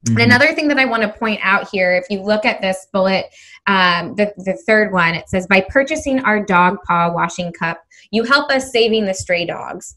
[0.07, 0.21] Mm-hmm.
[0.21, 3.25] another thing that i want to point out here if you look at this bullet
[3.67, 8.23] um, the, the third one it says by purchasing our dog paw washing cup you
[8.23, 9.97] help us saving the stray dogs.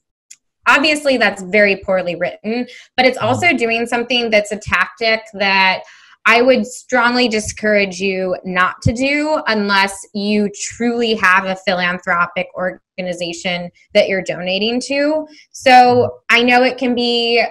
[0.65, 5.84] Obviously that's very poorly written but it's also doing something that's a tactic that
[6.27, 13.71] I would strongly discourage you not to do unless you truly have a philanthropic organization
[13.93, 15.25] that you're donating to.
[15.51, 17.43] So I know it can be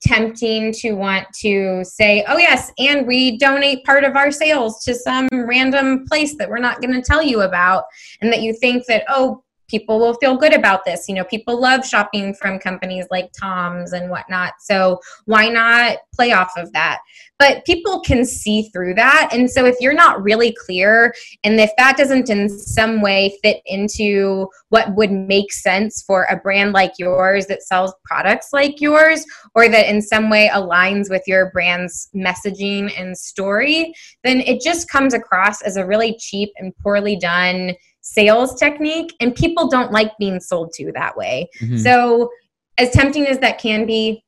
[0.00, 4.94] tempting to want to say, oh, yes, and we donate part of our sales to
[4.94, 7.84] some random place that we're not going to tell you about.
[8.22, 11.08] And that you think that, oh, people will feel good about this.
[11.08, 14.52] You know, people love shopping from companies like Tom's and whatnot.
[14.60, 17.00] So why not play off of that?
[17.38, 19.30] But people can see through that.
[19.32, 23.62] And so if you're not really clear and if that doesn't in some way fit
[23.64, 29.24] into what would make sense for a brand like yours that sells products like yours,
[29.54, 34.88] or that in some way aligns with your brand's messaging and story, then it just
[34.90, 40.12] comes across as a really cheap and poorly done sales technique and people don't like
[40.18, 41.48] being sold to that way.
[41.60, 41.78] Mm-hmm.
[41.78, 42.30] so
[42.78, 44.24] as tempting as that can be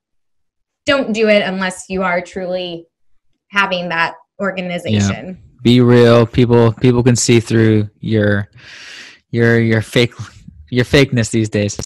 [0.87, 2.87] don't do it unless you are truly
[3.49, 5.27] having that organization.
[5.27, 5.61] Yeah.
[5.63, 6.27] be real.
[6.27, 8.49] People people can see through your
[9.31, 10.13] your your fake
[10.71, 11.79] your fakeness these days.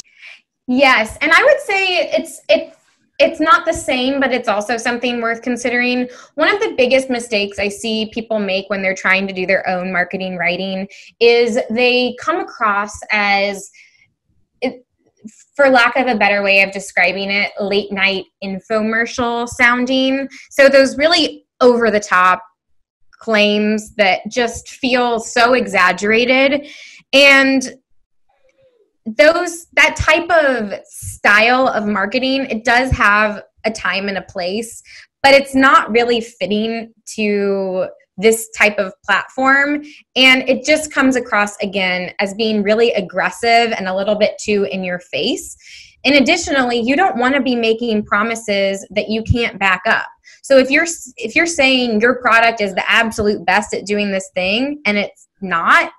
[0.66, 1.16] Yes.
[1.20, 2.74] And i would say it's it
[3.18, 6.08] it's not the same, but it's also something worth considering.
[6.36, 9.68] One of the biggest mistakes I see people make when they're trying to do their
[9.68, 13.70] own marketing writing is they come across as
[15.56, 20.28] for lack of a better way of describing it, late night infomercial sounding.
[20.50, 22.42] So those really over the top
[23.18, 26.68] claims that just feel so exaggerated.
[27.12, 27.74] And
[29.16, 34.82] those that type of style of marketing it does have a time and a place
[35.22, 39.82] but it's not really fitting to this type of platform.
[40.16, 44.66] And it just comes across again as being really aggressive and a little bit too
[44.70, 45.56] in your face.
[46.04, 50.06] And additionally you don't want to be making promises that you can't back up.
[50.42, 54.30] So if you're if you're saying your product is the absolute best at doing this
[54.34, 55.92] thing and it's not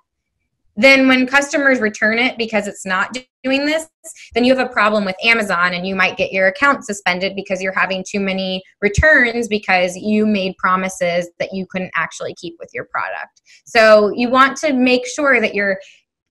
[0.80, 3.88] then when customers return it because it's not doing this,
[4.34, 7.62] then you have a problem with Amazon and you might get your account suspended because
[7.62, 12.70] you're having too many returns because you made promises that you couldn't actually keep with
[12.74, 13.42] your product.
[13.65, 15.80] So you want to make sure that you're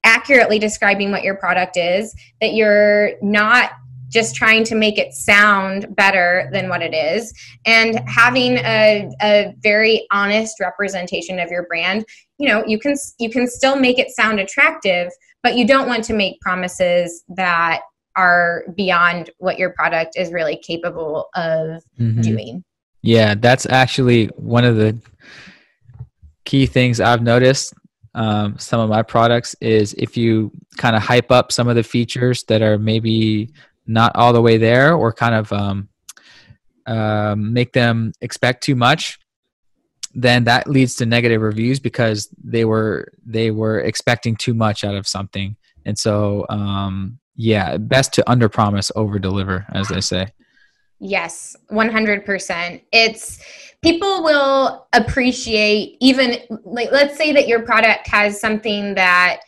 [0.04, 3.72] accurately describing what your product is, that you're not
[4.08, 7.34] just trying to make it sound better than what it is
[7.66, 12.06] and having a, a very honest representation of your brand
[12.38, 15.10] you know you can you can still make it sound attractive
[15.42, 17.82] but you don't want to make promises that
[18.16, 22.20] are beyond what your product is really capable of mm-hmm.
[22.20, 22.64] doing
[23.02, 24.98] yeah that's actually one of the
[26.44, 27.74] key things i've noticed
[28.14, 31.82] um, some of my products is if you kind of hype up some of the
[31.82, 33.50] features that are maybe
[33.86, 35.88] not all the way there or kind of um,
[36.86, 39.18] uh, make them expect too much
[40.22, 44.94] then that leads to negative reviews because they were they were expecting too much out
[44.94, 45.56] of something.
[45.84, 50.26] And so um, yeah best to under promise over deliver as they say.
[51.00, 53.40] Yes 100% it's
[53.80, 59.40] people will appreciate even like let's say that your product has something that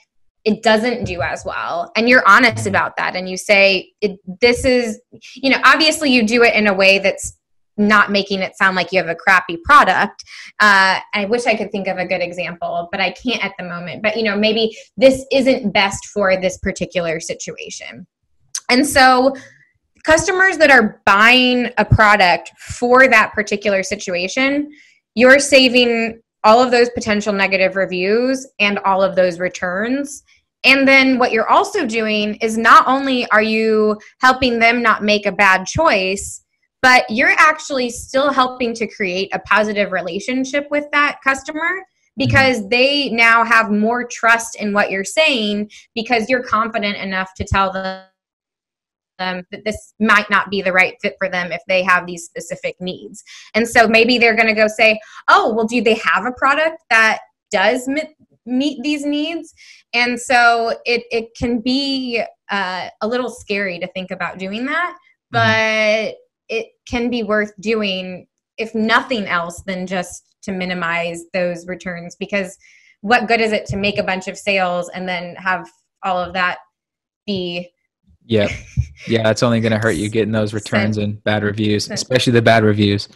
[0.45, 2.69] it doesn't do as well and you're honest mm-hmm.
[2.69, 5.01] about that and you say it, this is
[5.35, 7.37] you know obviously you do it in a way that's
[7.81, 10.23] not making it sound like you have a crappy product
[10.61, 13.65] uh, i wish i could think of a good example but i can't at the
[13.65, 18.07] moment but you know maybe this isn't best for this particular situation
[18.69, 19.35] and so
[20.05, 24.71] customers that are buying a product for that particular situation
[25.15, 30.23] you're saving all of those potential negative reviews and all of those returns.
[30.65, 35.27] And then what you're also doing is not only are you helping them not make
[35.27, 36.43] a bad choice,
[36.83, 41.85] but you're actually still helping to create a positive relationship with that customer
[42.17, 42.69] because mm-hmm.
[42.69, 47.73] they now have more trust in what you're saying because you're confident enough to tell
[47.73, 48.05] them
[49.19, 52.75] that this might not be the right fit for them if they have these specific
[52.81, 53.23] needs.
[53.55, 56.83] And so maybe they're going to go say, oh, well, do they have a product
[56.89, 57.19] that
[57.51, 58.09] does meet,
[58.47, 59.53] meet these needs?
[59.93, 64.97] And so it, it can be uh, a little scary to think about doing that,
[65.35, 66.15] mm-hmm.
[66.51, 68.27] It can be worth doing,
[68.59, 72.59] if nothing else, than just to minimize those returns because
[73.03, 75.69] what good is it to make a bunch of sales and then have
[76.03, 76.59] all of that
[77.27, 77.71] be
[78.27, 78.49] yeah.
[79.09, 82.43] Yeah it's only going to hurt you getting those returns and bad reviews especially the
[82.43, 83.09] bad reviews.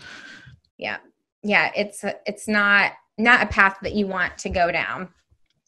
[0.79, 0.99] Yeah.
[1.43, 5.09] Yeah it's it's not not a path that you want to go down.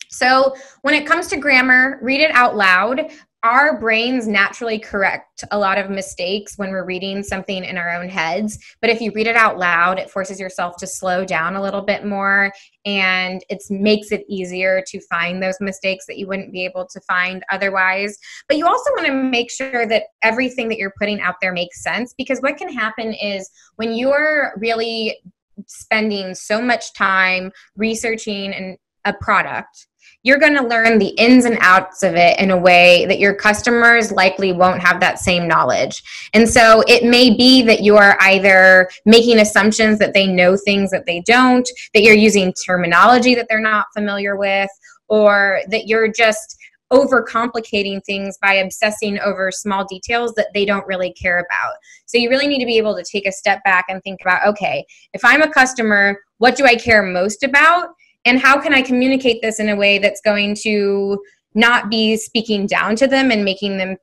[0.09, 3.11] So when it comes to grammar read it out loud
[3.47, 8.09] our brains naturally correct a lot of mistakes when we're reading something in our own
[8.09, 8.59] heads.
[8.80, 11.82] But if you read it out loud, it forces yourself to slow down a little
[11.82, 12.53] bit more
[12.84, 17.01] and it makes it easier to find those mistakes that you wouldn't be able to
[17.03, 18.18] find otherwise.
[18.49, 21.84] But you also want to make sure that everything that you're putting out there makes
[21.84, 25.20] sense because what can happen is when you're really
[25.68, 29.86] spending so much time researching and a product
[30.22, 33.34] you're going to learn the ins and outs of it in a way that your
[33.34, 36.02] customers likely won't have that same knowledge.
[36.34, 40.90] And so it may be that you are either making assumptions that they know things
[40.90, 44.70] that they don't, that you're using terminology that they're not familiar with,
[45.09, 46.57] or that you're just
[46.92, 51.74] overcomplicating things by obsessing over small details that they don't really care about.
[52.07, 54.46] So you really need to be able to take a step back and think about
[54.46, 57.88] okay, if I'm a customer, what do I care most about?
[58.27, 61.18] And how can i communicate this in a way that's going to
[61.55, 63.97] not be speaking down to them and making them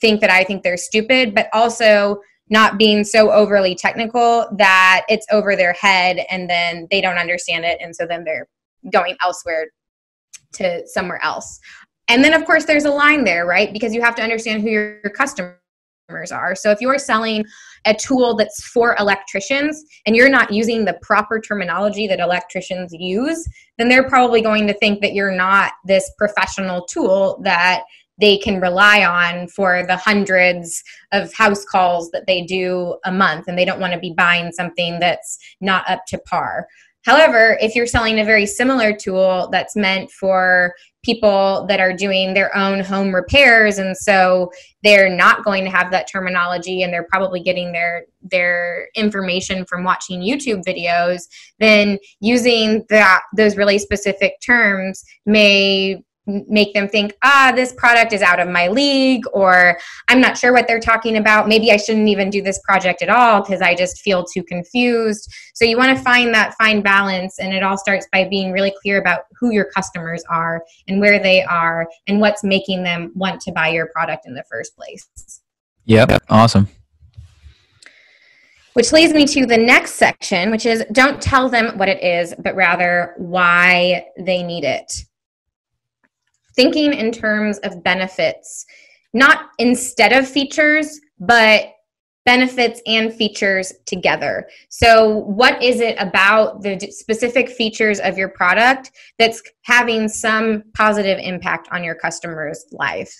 [0.00, 2.18] think that i think they're stupid but also
[2.50, 7.64] not being so overly technical that it's over their head and then they don't understand
[7.64, 8.48] it and so then they're
[8.90, 9.66] going elsewhere
[10.52, 11.60] to somewhere else.
[12.08, 13.72] And then of course there's a line there right?
[13.72, 15.60] Because you have to understand who your, customer
[16.08, 16.54] are.
[16.54, 17.44] So if you're selling
[17.84, 23.46] a tool that's for electricians and you're not using the proper terminology that electricians use,
[23.76, 27.82] then they're probably going to think that you're not this professional tool that
[28.20, 30.82] they can rely on for the hundreds
[31.12, 34.50] of house calls that they do a month and they don't want to be buying
[34.50, 36.66] something that's not up to par.
[37.04, 40.74] However, if you're selling a very similar tool that's meant for
[41.04, 44.50] people that are doing their own home repairs and so
[44.82, 49.84] they're not going to have that terminology and they're probably getting their their information from
[49.84, 51.22] watching YouTube videos,
[51.60, 58.22] then using that those really specific terms may make them think, ah, this product is
[58.22, 61.48] out of my league, or I'm not sure what they're talking about.
[61.48, 65.32] Maybe I shouldn't even do this project at all because I just feel too confused.
[65.54, 68.74] So you want to find that fine balance, and it all starts by being really
[68.82, 73.40] clear about who your customers are and where they are and what's making them want
[73.42, 75.40] to buy your product in the first place.
[75.86, 76.68] Yep, awesome.
[78.74, 82.34] Which leads me to the next section, which is don't tell them what it is,
[82.38, 85.07] but rather why they need it
[86.58, 88.66] thinking in terms of benefits,
[89.14, 91.68] not instead of features, but
[92.26, 94.48] benefits and features together.
[94.68, 98.90] So, what is it about the specific features of your product
[99.20, 103.14] that's having some positive impact on your customer's life?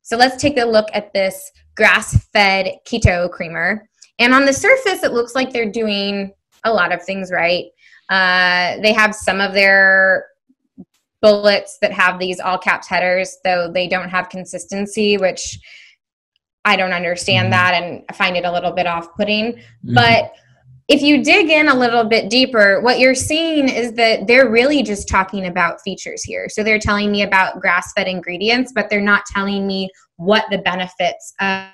[0.00, 3.86] So, let's take a look at this grass fed keto creamer.
[4.18, 6.32] And on the surface, it looks like they're doing
[6.64, 7.66] a lot of things right.
[8.08, 10.29] Uh, they have some of their
[11.22, 15.58] bullets that have these all caps headers, though they don't have consistency, which
[16.64, 17.50] I don't understand mm-hmm.
[17.52, 19.52] that and I find it a little bit off putting.
[19.54, 19.94] Mm-hmm.
[19.94, 20.32] But
[20.88, 24.82] if you dig in a little bit deeper, what you're seeing is that they're really
[24.82, 26.48] just talking about features here.
[26.48, 30.58] So they're telling me about grass fed ingredients, but they're not telling me what the
[30.58, 31.68] benefits of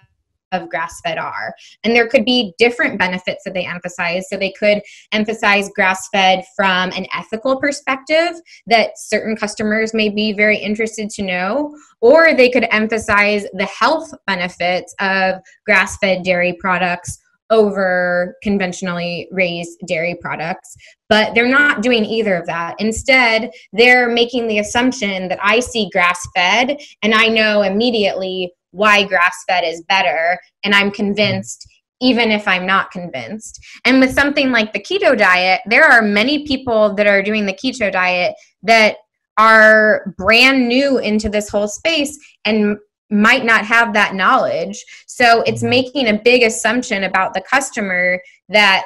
[0.61, 1.55] of grass fed are.
[1.85, 4.29] And there could be different benefits that they emphasize.
[4.29, 4.83] So they could
[5.13, 11.23] emphasize grass fed from an ethical perspective that certain customers may be very interested to
[11.23, 15.37] know, or they could emphasize the health benefits of
[15.67, 17.19] grass fed dairy products
[17.51, 20.75] over conventionally raised dairy products,
[21.09, 22.75] but they're not doing either of that.
[22.81, 29.05] Instead, they're making the assumption that I see grass fed and I know immediately why
[29.05, 30.39] grass fed is better.
[30.65, 31.67] And I'm convinced
[32.01, 33.59] even if I'm not convinced.
[33.85, 37.55] And with something like the keto diet, there are many people that are doing the
[37.55, 38.97] keto diet that
[39.39, 42.77] are brand new into this whole space and
[43.11, 44.85] might not have that knowledge.
[45.07, 48.85] So it's making a big assumption about the customer that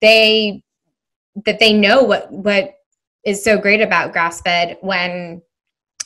[0.00, 0.62] they
[1.44, 2.74] that they know what what
[3.24, 5.42] is so great about grass fed when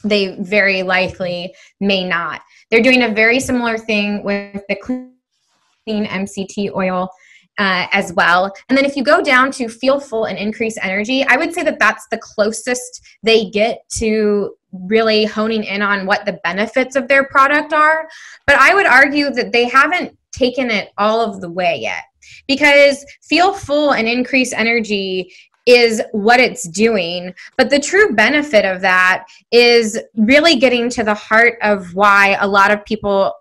[0.05, 2.43] they very likely may not.
[2.71, 7.11] They're doing a very similar thing with the clean MCT oil
[7.59, 8.53] uh, as well.
[8.69, 11.63] And then if you go down to feel full and increase energy, I would say
[11.63, 17.09] that that's the closest they get to really honing in on what the benefits of
[17.09, 18.09] their product are.
[18.47, 22.03] But I would argue that they haven't taken it all of the way yet
[22.49, 25.33] because feel full and increase energy
[25.67, 27.35] is what it's doing.
[27.57, 32.47] But the true benefit of that is really getting to the heart of why a
[32.47, 33.33] lot of people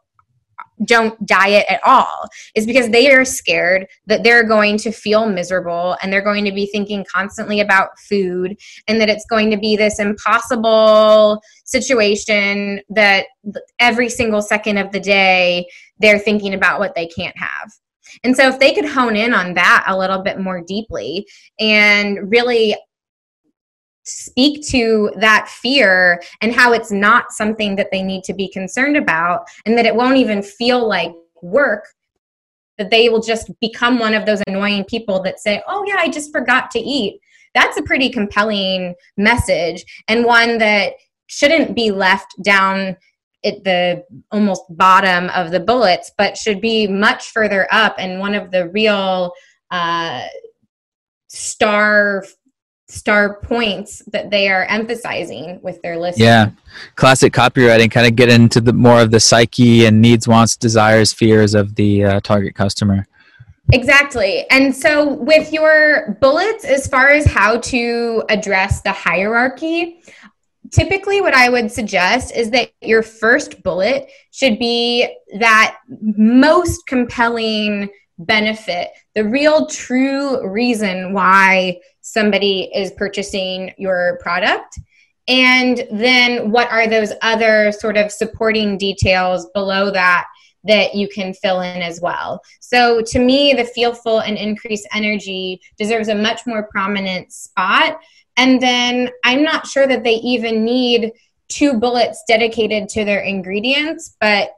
[0.86, 5.96] don't diet at all is because they are scared that they're going to feel miserable
[6.02, 8.58] and they're going to be thinking constantly about food
[8.88, 13.28] and that it's going to be this impossible situation that
[13.80, 15.66] every single second of the day
[16.00, 17.72] they're thinking about what they can't have.
[18.24, 21.28] And so if they could hone in on that a little bit more deeply
[21.60, 22.76] and really
[24.06, 28.98] speak to that fear and how it's not something that they need to be concerned
[28.98, 31.86] about and that it won't even feel like work
[32.78, 36.10] that they will just become one of those annoying people that say oh yeah i
[36.10, 37.20] just forgot to eat.
[37.54, 40.94] That's a pretty compelling message and one that
[41.28, 42.98] shouldn't be left down
[43.46, 48.34] at the almost bottom of the bullets but should be much further up and one
[48.34, 49.34] of the real
[49.72, 50.26] uh,
[51.28, 52.24] star
[52.88, 56.20] star points that they are emphasizing with their list.
[56.20, 56.52] Yeah.
[56.96, 61.12] Classic copywriting kind of get into the more of the psyche and needs, wants, desires,
[61.12, 63.08] fears of the uh, target customer.
[63.72, 64.46] Exactly.
[64.50, 70.04] And so with your bullets as far as how to address the hierarchy,
[70.74, 75.08] typically what I would suggest is that your first bullet should be
[75.40, 84.80] that most compelling benefit, the real true reason why somebody is purchasing your product.
[85.28, 90.26] And then what are those other sort of supporting details below that
[90.66, 92.42] that you can fill in as well?
[92.60, 98.00] So to me, the feel full and increased energy deserves a much more prominent spot.
[98.38, 101.12] And then I'm not sure that they even need
[101.48, 104.52] two bullets dedicated to their ingredients, but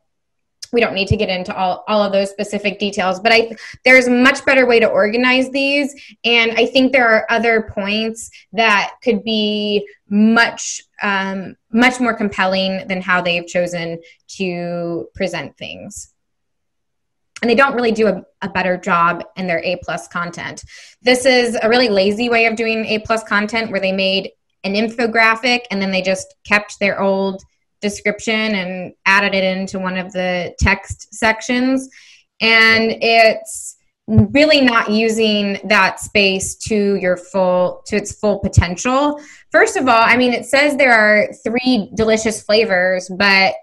[0.71, 3.19] we don't need to get into all, all of those specific details.
[3.19, 3.55] But i
[3.85, 5.93] there's a much better way to organize these.
[6.23, 12.87] And i think there are other points that could be much um, much more compelling
[12.87, 13.99] than how they've chosen
[14.37, 16.14] to present things
[17.45, 20.63] and they don't really do a, a better job in their a plus content
[21.01, 24.31] this is a really lazy way of doing a plus content where they made
[24.65, 27.43] an infographic and then they just kept their old
[27.81, 31.87] description and added it into one of the text sections.
[32.41, 33.77] And it's
[34.07, 39.19] really not using that space to your full to its full potential.
[39.51, 43.53] First of all, I mean it says there are 3 delicious flavors, but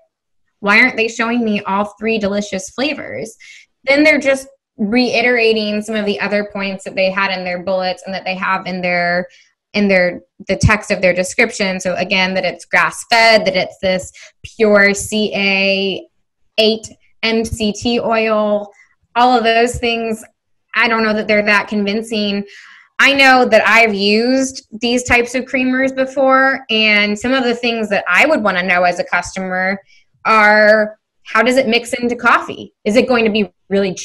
[0.60, 3.36] why aren't they showing me all three delicious flavors?
[3.84, 8.02] Then they're just reiterating some of the other points that they had in their bullets
[8.04, 9.28] and that they have in their
[9.74, 11.80] in their the text of their description.
[11.80, 14.12] So again that it's grass fed that it's this
[14.42, 16.08] pure ca
[16.58, 16.86] 8
[17.24, 18.70] mct oil
[19.14, 20.24] all of those things.
[20.74, 22.44] I don't know that they're that convincing.
[22.98, 27.88] I know that i've used these types of creamers before and some of the things
[27.88, 29.80] that i would want to know as a customer
[30.24, 30.98] are
[31.32, 33.96] how does it mix into coffee is it going to be really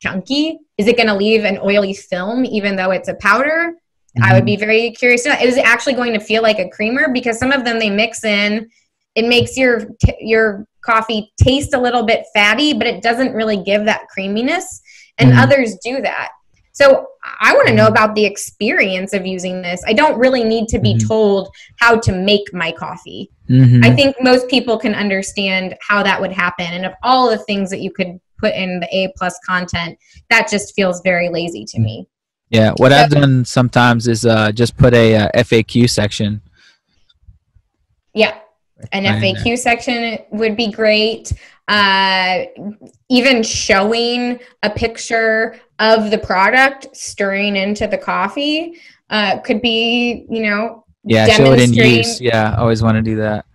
[0.00, 3.74] chunky is it going to leave an oily film even though it's a powder
[4.16, 4.30] Mm-hmm.
[4.30, 4.60] I would be mm-hmm.
[4.60, 5.36] very curious to know.
[5.40, 7.08] Is it actually going to feel like a creamer?
[7.12, 8.68] Because some of them they mix in,
[9.14, 13.56] it makes your t- your coffee taste a little bit fatty, but it doesn't really
[13.56, 14.82] give that creaminess.
[15.18, 15.40] And mm-hmm.
[15.40, 16.30] others do that.
[16.72, 17.06] So
[17.40, 17.92] I want to know mm-hmm.
[17.92, 19.82] about the experience of using this.
[19.86, 21.06] I don't really need to be mm-hmm.
[21.06, 23.30] told how to make my coffee.
[23.52, 23.84] Mm-hmm.
[23.84, 26.66] I think most people can understand how that would happen.
[26.66, 29.98] And of all the things that you could put in the A plus content,
[30.30, 32.08] that just feels very lazy to me.
[32.48, 36.40] Yeah, what I've done sometimes is uh, just put a, a uh, FAQ section.
[38.14, 38.38] Yeah,
[38.92, 41.32] an FAQ section would be great.
[41.68, 42.44] Uh,
[43.08, 48.78] even showing a picture of the product stirring into the coffee
[49.10, 52.20] uh, could be, you know, yeah, show it in use.
[52.20, 53.46] Yeah, always want to do that.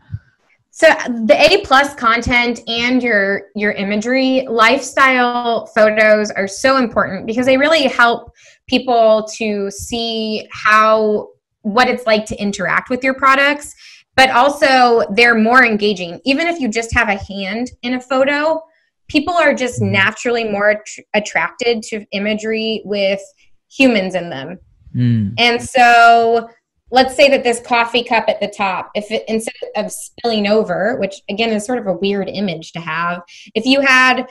[0.72, 0.88] So
[1.26, 7.58] the A plus content and your your imagery, lifestyle photos are so important because they
[7.58, 8.32] really help
[8.68, 11.30] people to see how
[11.62, 13.76] what it's like to interact with your products
[14.16, 18.62] but also they're more engaging even if you just have a hand in a photo
[19.08, 19.94] people are just mm-hmm.
[19.94, 20.84] naturally more
[21.14, 23.22] attracted to imagery with
[23.70, 24.58] humans in them
[24.96, 25.34] mm.
[25.38, 26.50] and so
[26.92, 30.98] let's say that this coffee cup at the top if it instead of spilling over
[31.00, 33.22] which again is sort of a weird image to have
[33.56, 34.26] if you had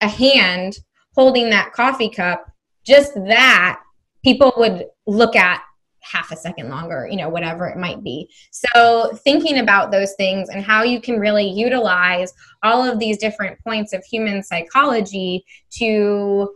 [0.00, 0.78] a hand
[1.14, 2.46] holding that coffee cup
[2.84, 3.80] just that
[4.24, 5.62] people would look at
[6.02, 8.28] half a second longer, you know, whatever it might be.
[8.50, 12.32] So, thinking about those things and how you can really utilize
[12.62, 15.44] all of these different points of human psychology
[15.78, 16.50] to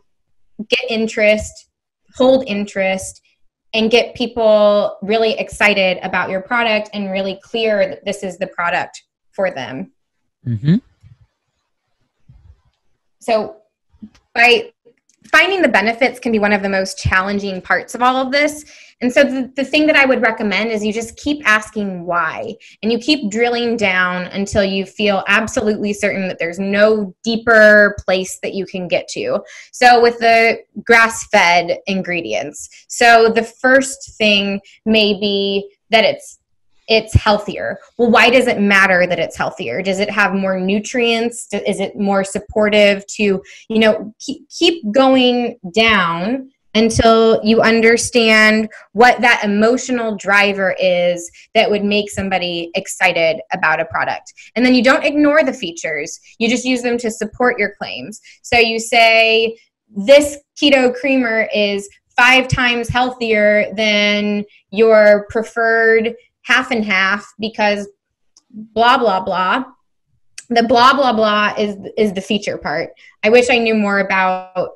[0.68, 1.68] get interest,
[2.14, 3.22] hold interest,
[3.74, 8.46] and get people really excited about your product and really clear that this is the
[8.46, 9.02] product
[9.32, 9.92] for them.
[10.46, 10.76] Mm-hmm.
[13.18, 13.56] so
[14.32, 14.70] by
[15.30, 18.64] finding the benefits can be one of the most challenging parts of all of this.
[19.02, 22.54] And so the, the thing that I would recommend is you just keep asking why
[22.82, 28.38] and you keep drilling down until you feel absolutely certain that there's no deeper place
[28.42, 29.40] that you can get to.
[29.72, 36.38] So with the grass fed ingredients, so the first thing may be that it's
[36.88, 37.78] it's healthier.
[37.98, 39.82] Well, why does it matter that it's healthier?
[39.82, 41.48] Does it have more nutrients?
[41.52, 49.18] Is it more supportive to, you know, keep, keep going down until you understand what
[49.22, 54.34] that emotional driver is that would make somebody excited about a product.
[54.54, 58.20] And then you don't ignore the features, you just use them to support your claims.
[58.42, 59.56] So you say,
[59.88, 66.14] this keto creamer is five times healthier than your preferred
[66.46, 67.88] half and half because
[68.50, 69.64] blah blah blah.
[70.48, 72.90] The blah blah blah is is the feature part.
[73.22, 74.70] I wish i knew more about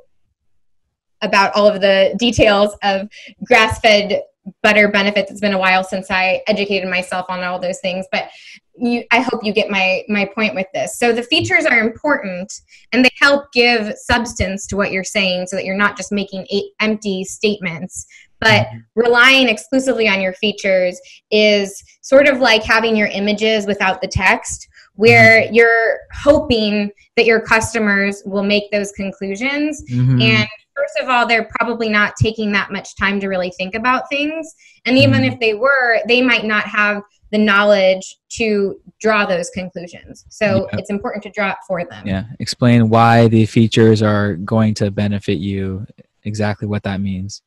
[1.22, 3.08] about all of the details of
[3.44, 4.22] grass fed
[4.62, 5.30] butter benefits.
[5.30, 8.30] It's been a while since i educated myself on all those things but
[8.76, 10.98] you, i hope you get my my point with this.
[10.98, 12.52] So the features are important
[12.92, 16.46] and they help give substance to what you're saying so that you're not just making
[16.80, 18.06] empty statements
[18.40, 18.78] but mm-hmm.
[18.96, 24.66] relying exclusively on your features is sort of like having your images without the text
[24.94, 25.54] where mm-hmm.
[25.54, 30.20] you're hoping that your customers will make those conclusions mm-hmm.
[30.20, 34.08] and first of all they're probably not taking that much time to really think about
[34.08, 35.32] things and even mm-hmm.
[35.32, 40.78] if they were they might not have the knowledge to draw those conclusions so yeah.
[40.78, 44.90] it's important to draw it for them yeah explain why the features are going to
[44.90, 45.86] benefit you
[46.24, 47.42] exactly what that means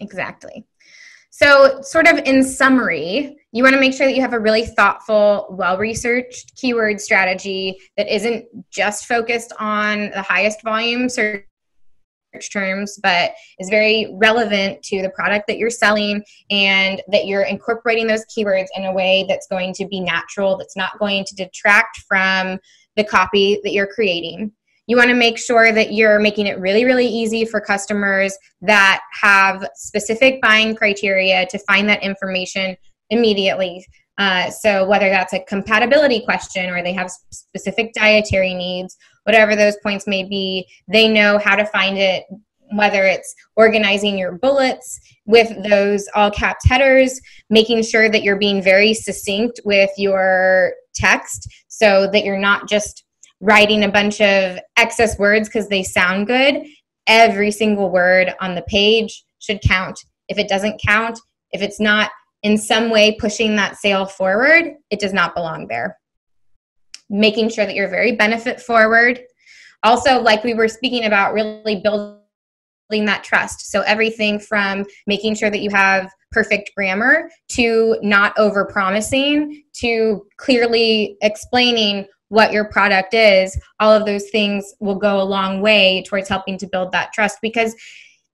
[0.00, 0.66] Exactly.
[1.30, 4.66] So, sort of in summary, you want to make sure that you have a really
[4.66, 11.44] thoughtful, well researched keyword strategy that isn't just focused on the highest volume search
[12.52, 18.06] terms, but is very relevant to the product that you're selling and that you're incorporating
[18.06, 21.98] those keywords in a way that's going to be natural, that's not going to detract
[22.08, 22.58] from
[22.94, 24.52] the copy that you're creating.
[24.86, 29.00] You want to make sure that you're making it really, really easy for customers that
[29.20, 32.76] have specific buying criteria to find that information
[33.10, 33.86] immediately.
[34.18, 39.76] Uh, so, whether that's a compatibility question or they have specific dietary needs, whatever those
[39.82, 42.24] points may be, they know how to find it.
[42.72, 47.20] Whether it's organizing your bullets with those all caps headers,
[47.50, 53.03] making sure that you're being very succinct with your text so that you're not just
[53.44, 56.64] writing a bunch of excess words because they sound good,
[57.06, 60.00] every single word on the page should count.
[60.28, 61.20] If it doesn't count,
[61.52, 62.10] if it's not
[62.42, 65.98] in some way pushing that sale forward, it does not belong there.
[67.10, 69.20] Making sure that you're very benefit forward.
[69.82, 73.70] Also, like we were speaking about, really building that trust.
[73.70, 80.26] So, everything from making sure that you have perfect grammar to not over promising to
[80.38, 86.04] clearly explaining what your product is, all of those things will go a long way
[86.06, 87.74] towards helping to build that trust because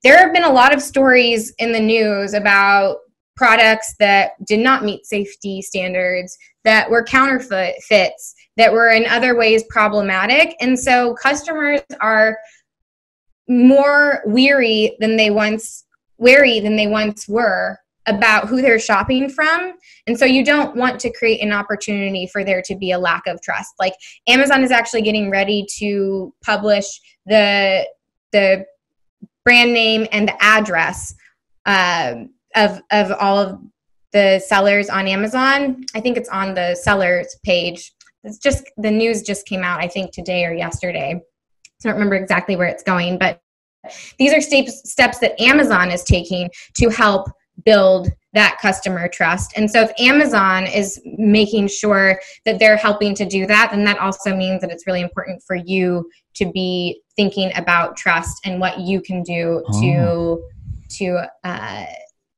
[0.03, 2.97] there have been a lot of stories in the news about
[3.37, 9.65] products that did not meet safety standards, that were counterfeits, that were in other ways
[9.69, 10.55] problematic.
[10.61, 12.39] And so customers are
[13.49, 15.85] more weary than they once
[16.19, 17.79] wary than they once were
[18.11, 19.73] about who they're shopping from.
[20.07, 23.27] And so you don't want to create an opportunity for there to be a lack
[23.27, 23.73] of trust.
[23.79, 23.95] Like
[24.29, 26.87] Amazon is actually getting ready to publish
[27.27, 27.87] the
[28.33, 28.65] the
[29.45, 31.15] brand name and the address
[31.67, 33.61] um, of of all of
[34.13, 35.85] the sellers on Amazon.
[35.95, 37.93] I think it's on the sellers page.
[38.25, 39.81] It's just the news just came out.
[39.81, 41.15] I think today or yesterday.
[41.15, 43.41] I don't remember exactly where it's going, but
[44.19, 47.29] these are steps steps that Amazon is taking to help
[47.65, 49.53] build that customer trust.
[49.57, 53.99] And so if Amazon is making sure that they're helping to do that, then that
[53.99, 58.81] also means that it's really important for you to be thinking about trust and what
[58.81, 59.81] you can do oh.
[59.81, 60.45] to
[60.99, 61.87] to uh,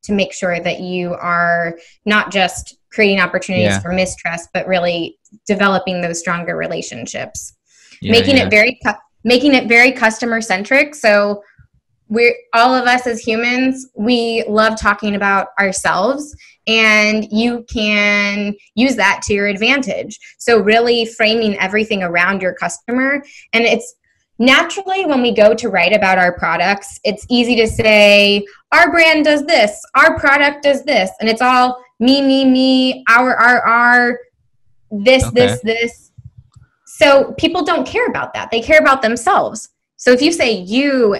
[0.03, 3.81] to make sure that you are not just creating opportunities yeah.
[3.81, 7.55] for mistrust, but really developing those stronger relationships.
[8.01, 8.47] Yeah, making yeah.
[8.47, 8.81] it very
[9.25, 10.95] making it very customer centric.
[10.95, 11.43] So
[12.09, 16.35] we're all of us as humans we love talking about ourselves
[16.67, 23.23] and you can use that to your advantage so really framing everything around your customer
[23.53, 23.95] and it's
[24.39, 29.25] naturally when we go to write about our products it's easy to say our brand
[29.25, 34.19] does this our product does this and it's all me me me our our our
[34.91, 35.35] this okay.
[35.35, 36.13] this this
[37.03, 38.51] So people don't care about that.
[38.51, 39.71] They care about themselves.
[39.97, 41.17] So if you say you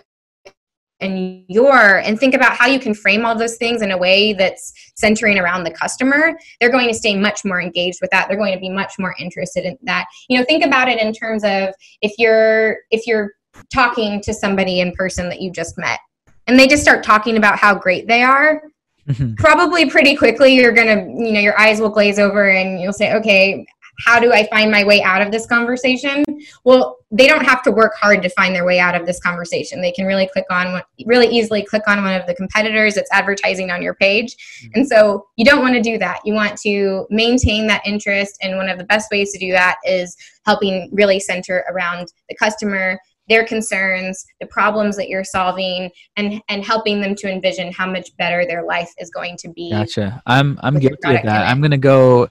[1.03, 4.33] and your and think about how you can frame all those things in a way
[4.33, 8.39] that's centering around the customer they're going to stay much more engaged with that they're
[8.39, 11.45] going to be much more interested in that you know think about it in terms
[11.45, 13.33] of if you're if you're
[13.73, 15.99] talking to somebody in person that you just met
[16.47, 18.63] and they just start talking about how great they are
[19.09, 19.35] mm-hmm.
[19.35, 23.15] probably pretty quickly you're gonna you know your eyes will glaze over and you'll say
[23.15, 23.65] okay
[24.05, 26.25] how do I find my way out of this conversation?
[26.65, 29.81] Well, they don't have to work hard to find their way out of this conversation.
[29.81, 33.71] They can really click on really easily click on one of the competitors that's advertising
[33.71, 34.35] on your page.
[34.35, 34.71] Mm-hmm.
[34.75, 36.21] And so you don't want to do that.
[36.25, 38.39] You want to maintain that interest.
[38.43, 42.37] And one of the best ways to do that is helping really center around the
[42.37, 47.91] customer their concerns, the problems that you're solving, and and helping them to envision how
[47.91, 49.71] much better their life is going to be.
[49.71, 50.23] Gotcha.
[50.27, 51.49] I'm I'm guilty of that.
[51.49, 52.29] I'm gonna go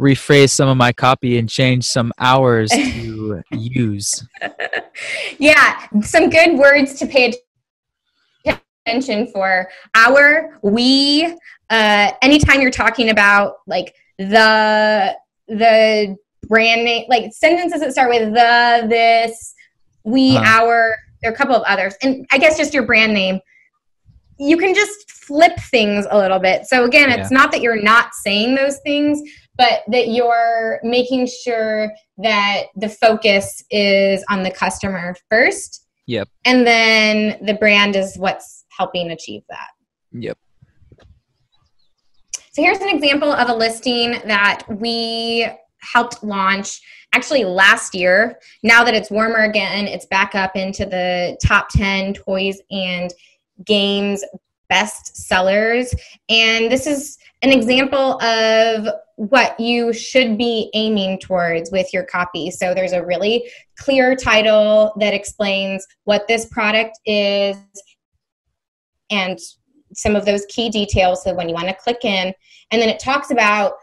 [0.00, 4.26] rephrase some of my copy and change some hours to use.
[5.38, 7.34] Yeah, some good words to pay
[8.86, 9.68] attention for.
[9.94, 11.24] Our, we,
[11.70, 15.14] uh, anytime you're talking about like the
[15.48, 16.16] the
[16.48, 19.54] brand name, like sentences that start with the, this,
[20.04, 20.62] we, uh-huh.
[20.62, 23.40] our, there are a couple of others, and I guess just your brand name.
[24.38, 26.66] You can just flip things a little bit.
[26.66, 27.38] So again, it's yeah.
[27.38, 29.22] not that you're not saying those things,
[29.56, 35.86] but that you're making sure that the focus is on the customer first.
[36.06, 36.28] Yep.
[36.44, 39.68] And then the brand is what's helping achieve that.
[40.12, 40.38] Yep.
[42.52, 45.46] So here's an example of a listing that we
[45.80, 46.80] helped launch
[47.12, 48.38] actually last year.
[48.62, 53.12] Now that it's warmer again, it's back up into the top 10 toys and
[53.64, 54.24] games
[54.68, 55.94] best sellers.
[56.28, 62.50] And this is an example of what you should be aiming towards with your copy.
[62.50, 67.56] So there's a really clear title that explains what this product is
[69.10, 69.38] and
[69.94, 72.34] some of those key details so when you want to click in
[72.70, 73.74] and then it talks about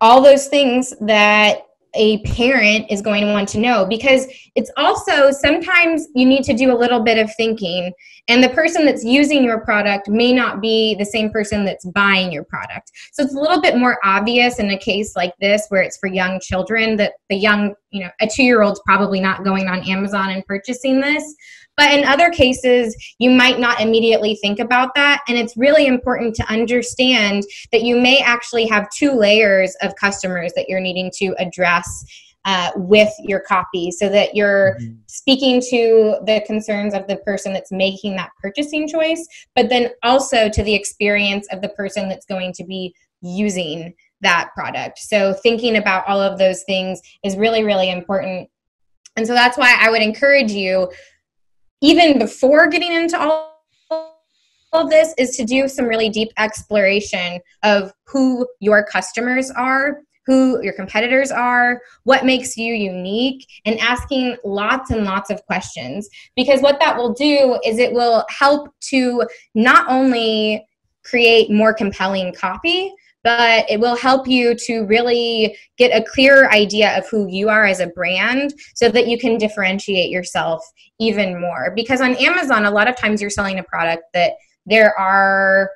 [0.00, 1.62] all those things that
[1.94, 6.54] a parent is going to want to know because it's also sometimes you need to
[6.54, 7.92] do a little bit of thinking
[8.28, 12.30] and the person that's using your product may not be the same person that's buying
[12.30, 12.92] your product.
[13.12, 16.08] So it's a little bit more obvious in a case like this where it's for
[16.08, 19.80] young children that the young you know a two year old's probably not going on
[19.88, 21.34] amazon and purchasing this
[21.80, 25.22] but in other cases, you might not immediately think about that.
[25.26, 30.52] And it's really important to understand that you may actually have two layers of customers
[30.56, 32.04] that you're needing to address.
[32.46, 34.94] Uh, with your copy so that you're mm-hmm.
[35.06, 40.48] speaking to the concerns of the person that's making that purchasing choice, but then also
[40.48, 45.00] to the experience of the person that's going to be using that product.
[45.00, 48.48] So, thinking about all of those things is really, really important.
[49.18, 50.88] And so, that's why I would encourage you
[51.80, 53.56] even before getting into all
[54.72, 60.00] of this is to do some really deep exploration of who your customers are
[60.30, 66.08] who your competitors are, what makes you unique, and asking lots and lots of questions.
[66.36, 69.26] Because what that will do is it will help to
[69.56, 70.64] not only
[71.04, 72.92] create more compelling copy,
[73.22, 77.66] but it will help you to really get a clear idea of who you are
[77.66, 80.64] as a brand so that you can differentiate yourself
[80.98, 81.72] even more.
[81.74, 84.32] Because on Amazon, a lot of times you're selling a product that
[84.66, 85.70] there are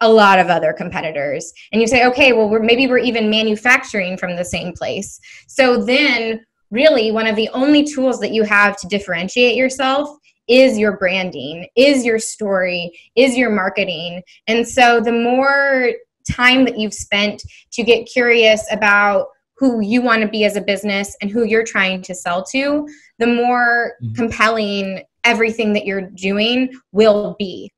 [0.00, 4.18] a lot of other competitors and you say okay well we're, maybe we're even manufacturing
[4.18, 8.76] from the same place so then really one of the only tools that you have
[8.76, 10.10] to differentiate yourself
[10.48, 14.22] is your branding, is your story, is your marketing.
[14.46, 15.92] And so the more
[16.30, 20.60] time that you've spent to get curious about who you want to be as a
[20.60, 24.14] business and who you're trying to sell to, the more mm-hmm.
[24.14, 27.70] compelling everything that you're doing will be.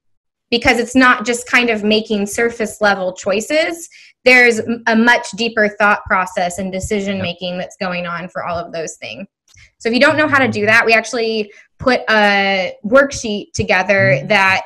[0.50, 3.88] Because it's not just kind of making surface level choices,
[4.24, 8.72] there's a much deeper thought process and decision making that's going on for all of
[8.72, 9.26] those things.
[9.78, 14.16] So if you don't know how to do that, we actually put a worksheet together
[14.16, 14.28] mm-hmm.
[14.28, 14.62] that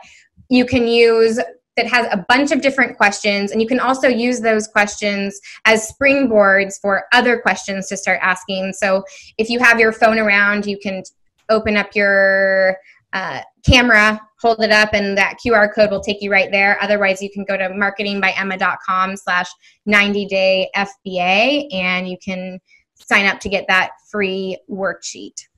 [0.49, 1.41] you can use
[1.81, 5.91] that has a bunch of different questions and you can also use those questions as
[5.91, 8.73] springboards for other questions to start asking.
[8.75, 9.03] So
[9.39, 11.03] if you have your phone around you can
[11.49, 12.77] open up your
[13.13, 16.79] uh, camera hold it up and that qr code will take you right there.
[16.83, 19.49] Otherwise you can go to marketingbyemma.com slash
[19.87, 22.59] 90 day fba and you can
[22.95, 25.49] sign up to get that free worksheet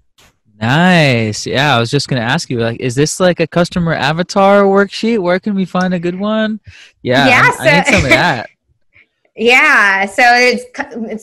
[0.63, 1.45] Nice.
[1.45, 5.19] Yeah, I was just gonna ask you, like, is this like a customer avatar worksheet?
[5.19, 6.61] Where can we find a good one?
[7.03, 8.49] Yeah, yeah I, I need some of that.
[9.35, 10.67] Yeah, so it's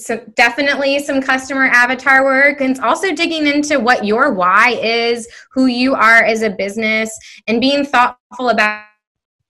[0.07, 5.27] it's definitely some customer avatar work, and it's also digging into what your why is,
[5.51, 7.15] who you are as a business,
[7.47, 8.85] and being thoughtful about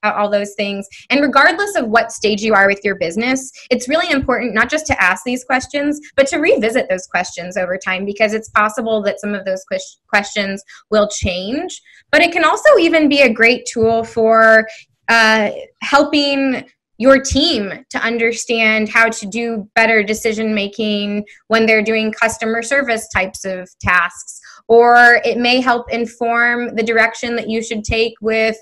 [0.03, 0.87] all those things.
[1.09, 4.85] And regardless of what stage you are with your business, it's really important not just
[4.87, 9.19] to ask these questions, but to revisit those questions over time because it's possible that
[9.19, 9.63] some of those
[10.07, 11.81] questions will change.
[12.11, 14.67] But it can also even be a great tool for
[15.07, 16.65] uh, helping
[16.99, 23.07] your team to understand how to do better decision making when they're doing customer service
[23.07, 24.39] types of tasks.
[24.67, 28.57] Or it may help inform the direction that you should take with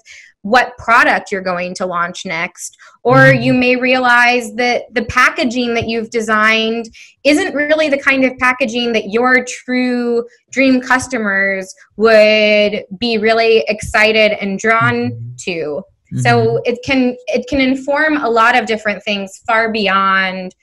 [0.47, 2.77] what product you're going to launch next.
[3.03, 3.41] Or mm-hmm.
[3.41, 6.85] you may realize that the packaging that you've designed
[7.25, 14.31] isn't really the kind of packaging that your true dream customers would be really excited
[14.41, 15.35] and drawn mm-hmm.
[15.39, 15.83] to.
[16.13, 16.19] Mm-hmm.
[16.19, 20.55] So it can it can inform a lot of different things far beyond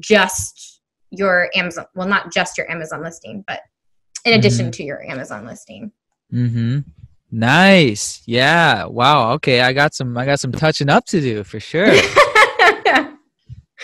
[0.00, 3.60] just your Amazon well not just your Amazon listing, but
[4.24, 4.72] in addition mm-hmm.
[4.72, 5.92] to your Amazon listing.
[6.32, 6.84] Mhm.
[7.32, 8.22] Nice.
[8.26, 8.86] Yeah.
[8.86, 9.32] Wow.
[9.34, 11.86] Okay, I got some I got some touching up to do for sure.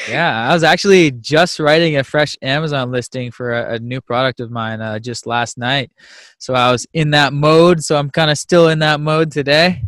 [0.09, 4.40] yeah, I was actually just writing a fresh Amazon listing for a, a new product
[4.40, 5.90] of mine uh, just last night.
[6.38, 9.82] So I was in that mode, so I'm kind of still in that mode today.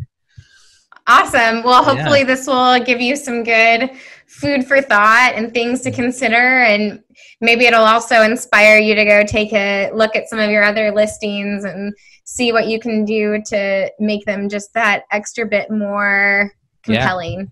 [1.08, 1.62] Awesome.
[1.62, 2.26] Well, hopefully, yeah.
[2.26, 3.90] this will give you some good
[4.26, 6.62] food for thought and things to consider.
[6.62, 7.02] And
[7.40, 10.92] maybe it'll also inspire you to go take a look at some of your other
[10.92, 11.94] listings and
[12.28, 16.52] see what you can do to make them just that extra bit more
[16.82, 17.50] compelling.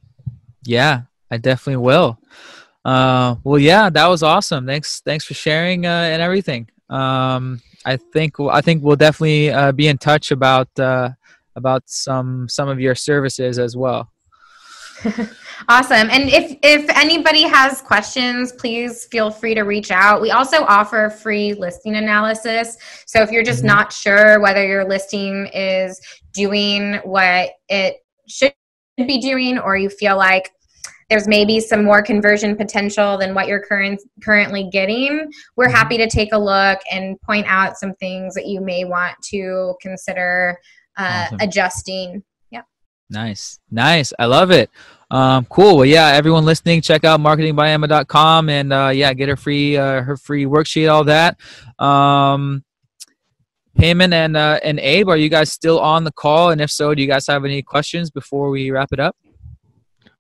[0.65, 1.01] Yeah, yeah
[1.31, 2.19] I definitely will.
[2.85, 4.67] Uh, well, yeah, that was awesome.
[4.67, 6.69] Thanks, thanks for sharing uh, and everything.
[6.91, 11.11] Um, I think I think we'll definitely uh, be in touch about uh,
[11.57, 14.13] about some some of your services as well.
[15.69, 16.09] awesome.
[16.11, 20.21] And if if anybody has questions, please feel free to reach out.
[20.21, 22.77] We also offer free listing analysis.
[23.07, 23.69] So if you're just mm-hmm.
[23.69, 26.01] not sure whether your listing is
[26.33, 27.97] doing what it
[28.29, 28.55] should
[28.97, 30.51] be doing or you feel like
[31.09, 35.75] there's maybe some more conversion potential than what you're current, currently getting, we're mm-hmm.
[35.75, 39.75] happy to take a look and point out some things that you may want to
[39.81, 40.59] consider
[40.99, 41.39] uh, awesome.
[41.41, 42.25] adjusting.
[43.09, 43.61] Nice.
[43.71, 44.13] Nice.
[44.19, 44.71] I love it.
[45.11, 45.77] Um, cool.
[45.77, 50.17] Well, yeah, everyone listening, check out marketingbyemma.com and uh, yeah, get her free uh, her
[50.17, 51.39] free worksheet, all that.
[51.79, 52.65] Um,
[53.79, 56.51] Payman and uh, and Abe, are you guys still on the call?
[56.51, 59.17] And if so, do you guys have any questions before we wrap it up?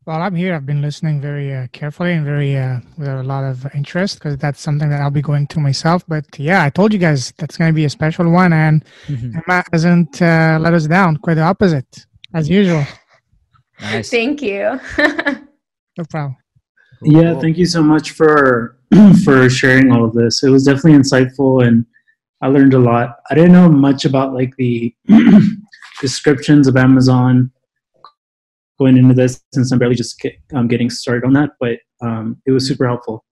[0.04, 0.54] Well, I'm here.
[0.54, 4.36] I've been listening very uh, carefully and very uh, with a lot of interest because
[4.36, 6.04] that's something that I'll be going to myself.
[6.06, 9.36] But yeah, I told you guys that's going to be a special one, and mm-hmm.
[9.36, 11.16] Emma hasn't uh, let us down.
[11.16, 12.84] Quite the opposite, as usual.
[13.80, 14.10] Nice.
[14.10, 14.80] Thank you.
[14.98, 16.36] no problem.
[17.02, 18.78] Yeah, thank you so much for
[19.24, 20.42] for sharing all of this.
[20.42, 21.84] It was definitely insightful, and
[22.42, 23.16] I learned a lot.
[23.30, 24.94] I didn't know much about like the
[26.00, 27.50] descriptions of Amazon
[28.78, 32.40] going into this since I'm barely just get, um, getting started on that, but um,
[32.46, 33.24] it was super helpful.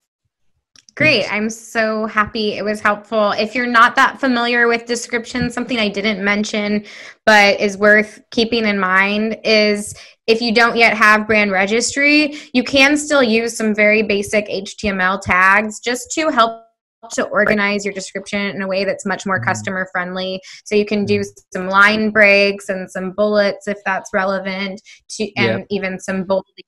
[0.97, 1.27] Great.
[1.33, 3.33] I'm so happy it was helpful.
[3.33, 6.85] If you're not that familiar with description, something I didn't mention
[7.27, 9.95] but is worth keeping in mind is
[10.27, 15.21] if you don't yet have brand registry, you can still use some very basic HTML
[15.21, 16.65] tags just to help
[17.13, 19.49] to organize your description in a way that's much more mm-hmm.
[19.49, 20.41] customer friendly.
[20.65, 21.23] So you can do
[21.53, 24.81] some line breaks and some bullets if that's relevant,
[25.11, 25.67] to, and yep.
[25.71, 26.65] even some bolding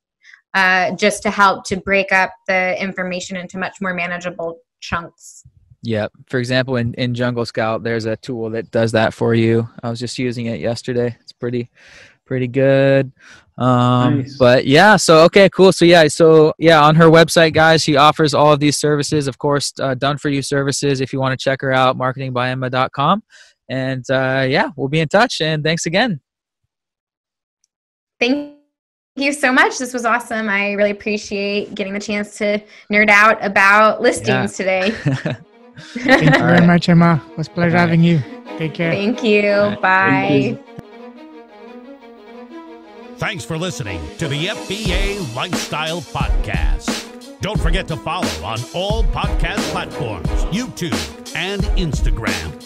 [0.56, 5.44] uh, just to help to break up the information into much more manageable chunks.
[5.82, 6.08] Yeah.
[6.28, 9.68] For example, in, in Jungle Scout, there's a tool that does that for you.
[9.82, 11.14] I was just using it yesterday.
[11.20, 11.70] It's pretty,
[12.24, 13.12] pretty good.
[13.58, 14.38] Um, nice.
[14.38, 15.72] But yeah, so okay, cool.
[15.72, 19.28] So yeah, so yeah, on her website, guys, she offers all of these services.
[19.28, 21.02] Of course, uh, done for you services.
[21.02, 23.22] If you want to check her out, marketingbyemma.com.
[23.68, 25.42] And uh, yeah, we'll be in touch.
[25.42, 26.20] And thanks again.
[28.18, 28.55] Thank
[29.16, 29.78] you so much.
[29.78, 30.48] This was awesome.
[30.48, 34.46] I really appreciate getting the chance to nerd out about listings yeah.
[34.46, 34.90] today.
[35.78, 37.22] Thank you very much, Emma.
[37.30, 38.22] It was a pleasure having you.
[38.58, 38.92] Take care.
[38.92, 39.50] Thank you.
[39.50, 39.82] Right.
[39.82, 40.28] Bye.
[40.28, 40.66] Thank you.
[43.18, 47.40] Thanks for listening to the FBA Lifestyle Podcast.
[47.40, 52.65] Don't forget to follow on all podcast platforms, YouTube, and Instagram.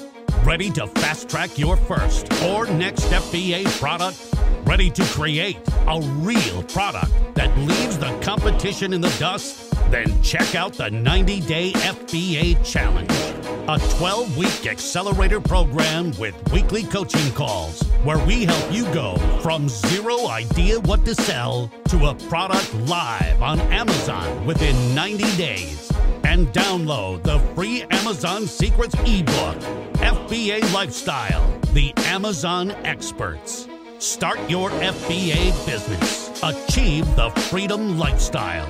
[0.51, 4.18] Ready to fast track your first or next FBA product?
[4.66, 9.70] Ready to create a real product that leaves the competition in the dust?
[9.92, 13.30] Then check out the 90 Day FBA Challenge
[13.68, 19.68] a 12 week accelerator program with weekly coaching calls where we help you go from
[19.68, 25.92] zero idea what to sell to a product live on Amazon within 90 days.
[26.31, 29.59] And download the free Amazon Secrets ebook,
[29.95, 33.66] FBA Lifestyle, the Amazon Experts.
[33.99, 36.31] Start your FBA business.
[36.45, 38.68] Achieve the freedom lifestyle.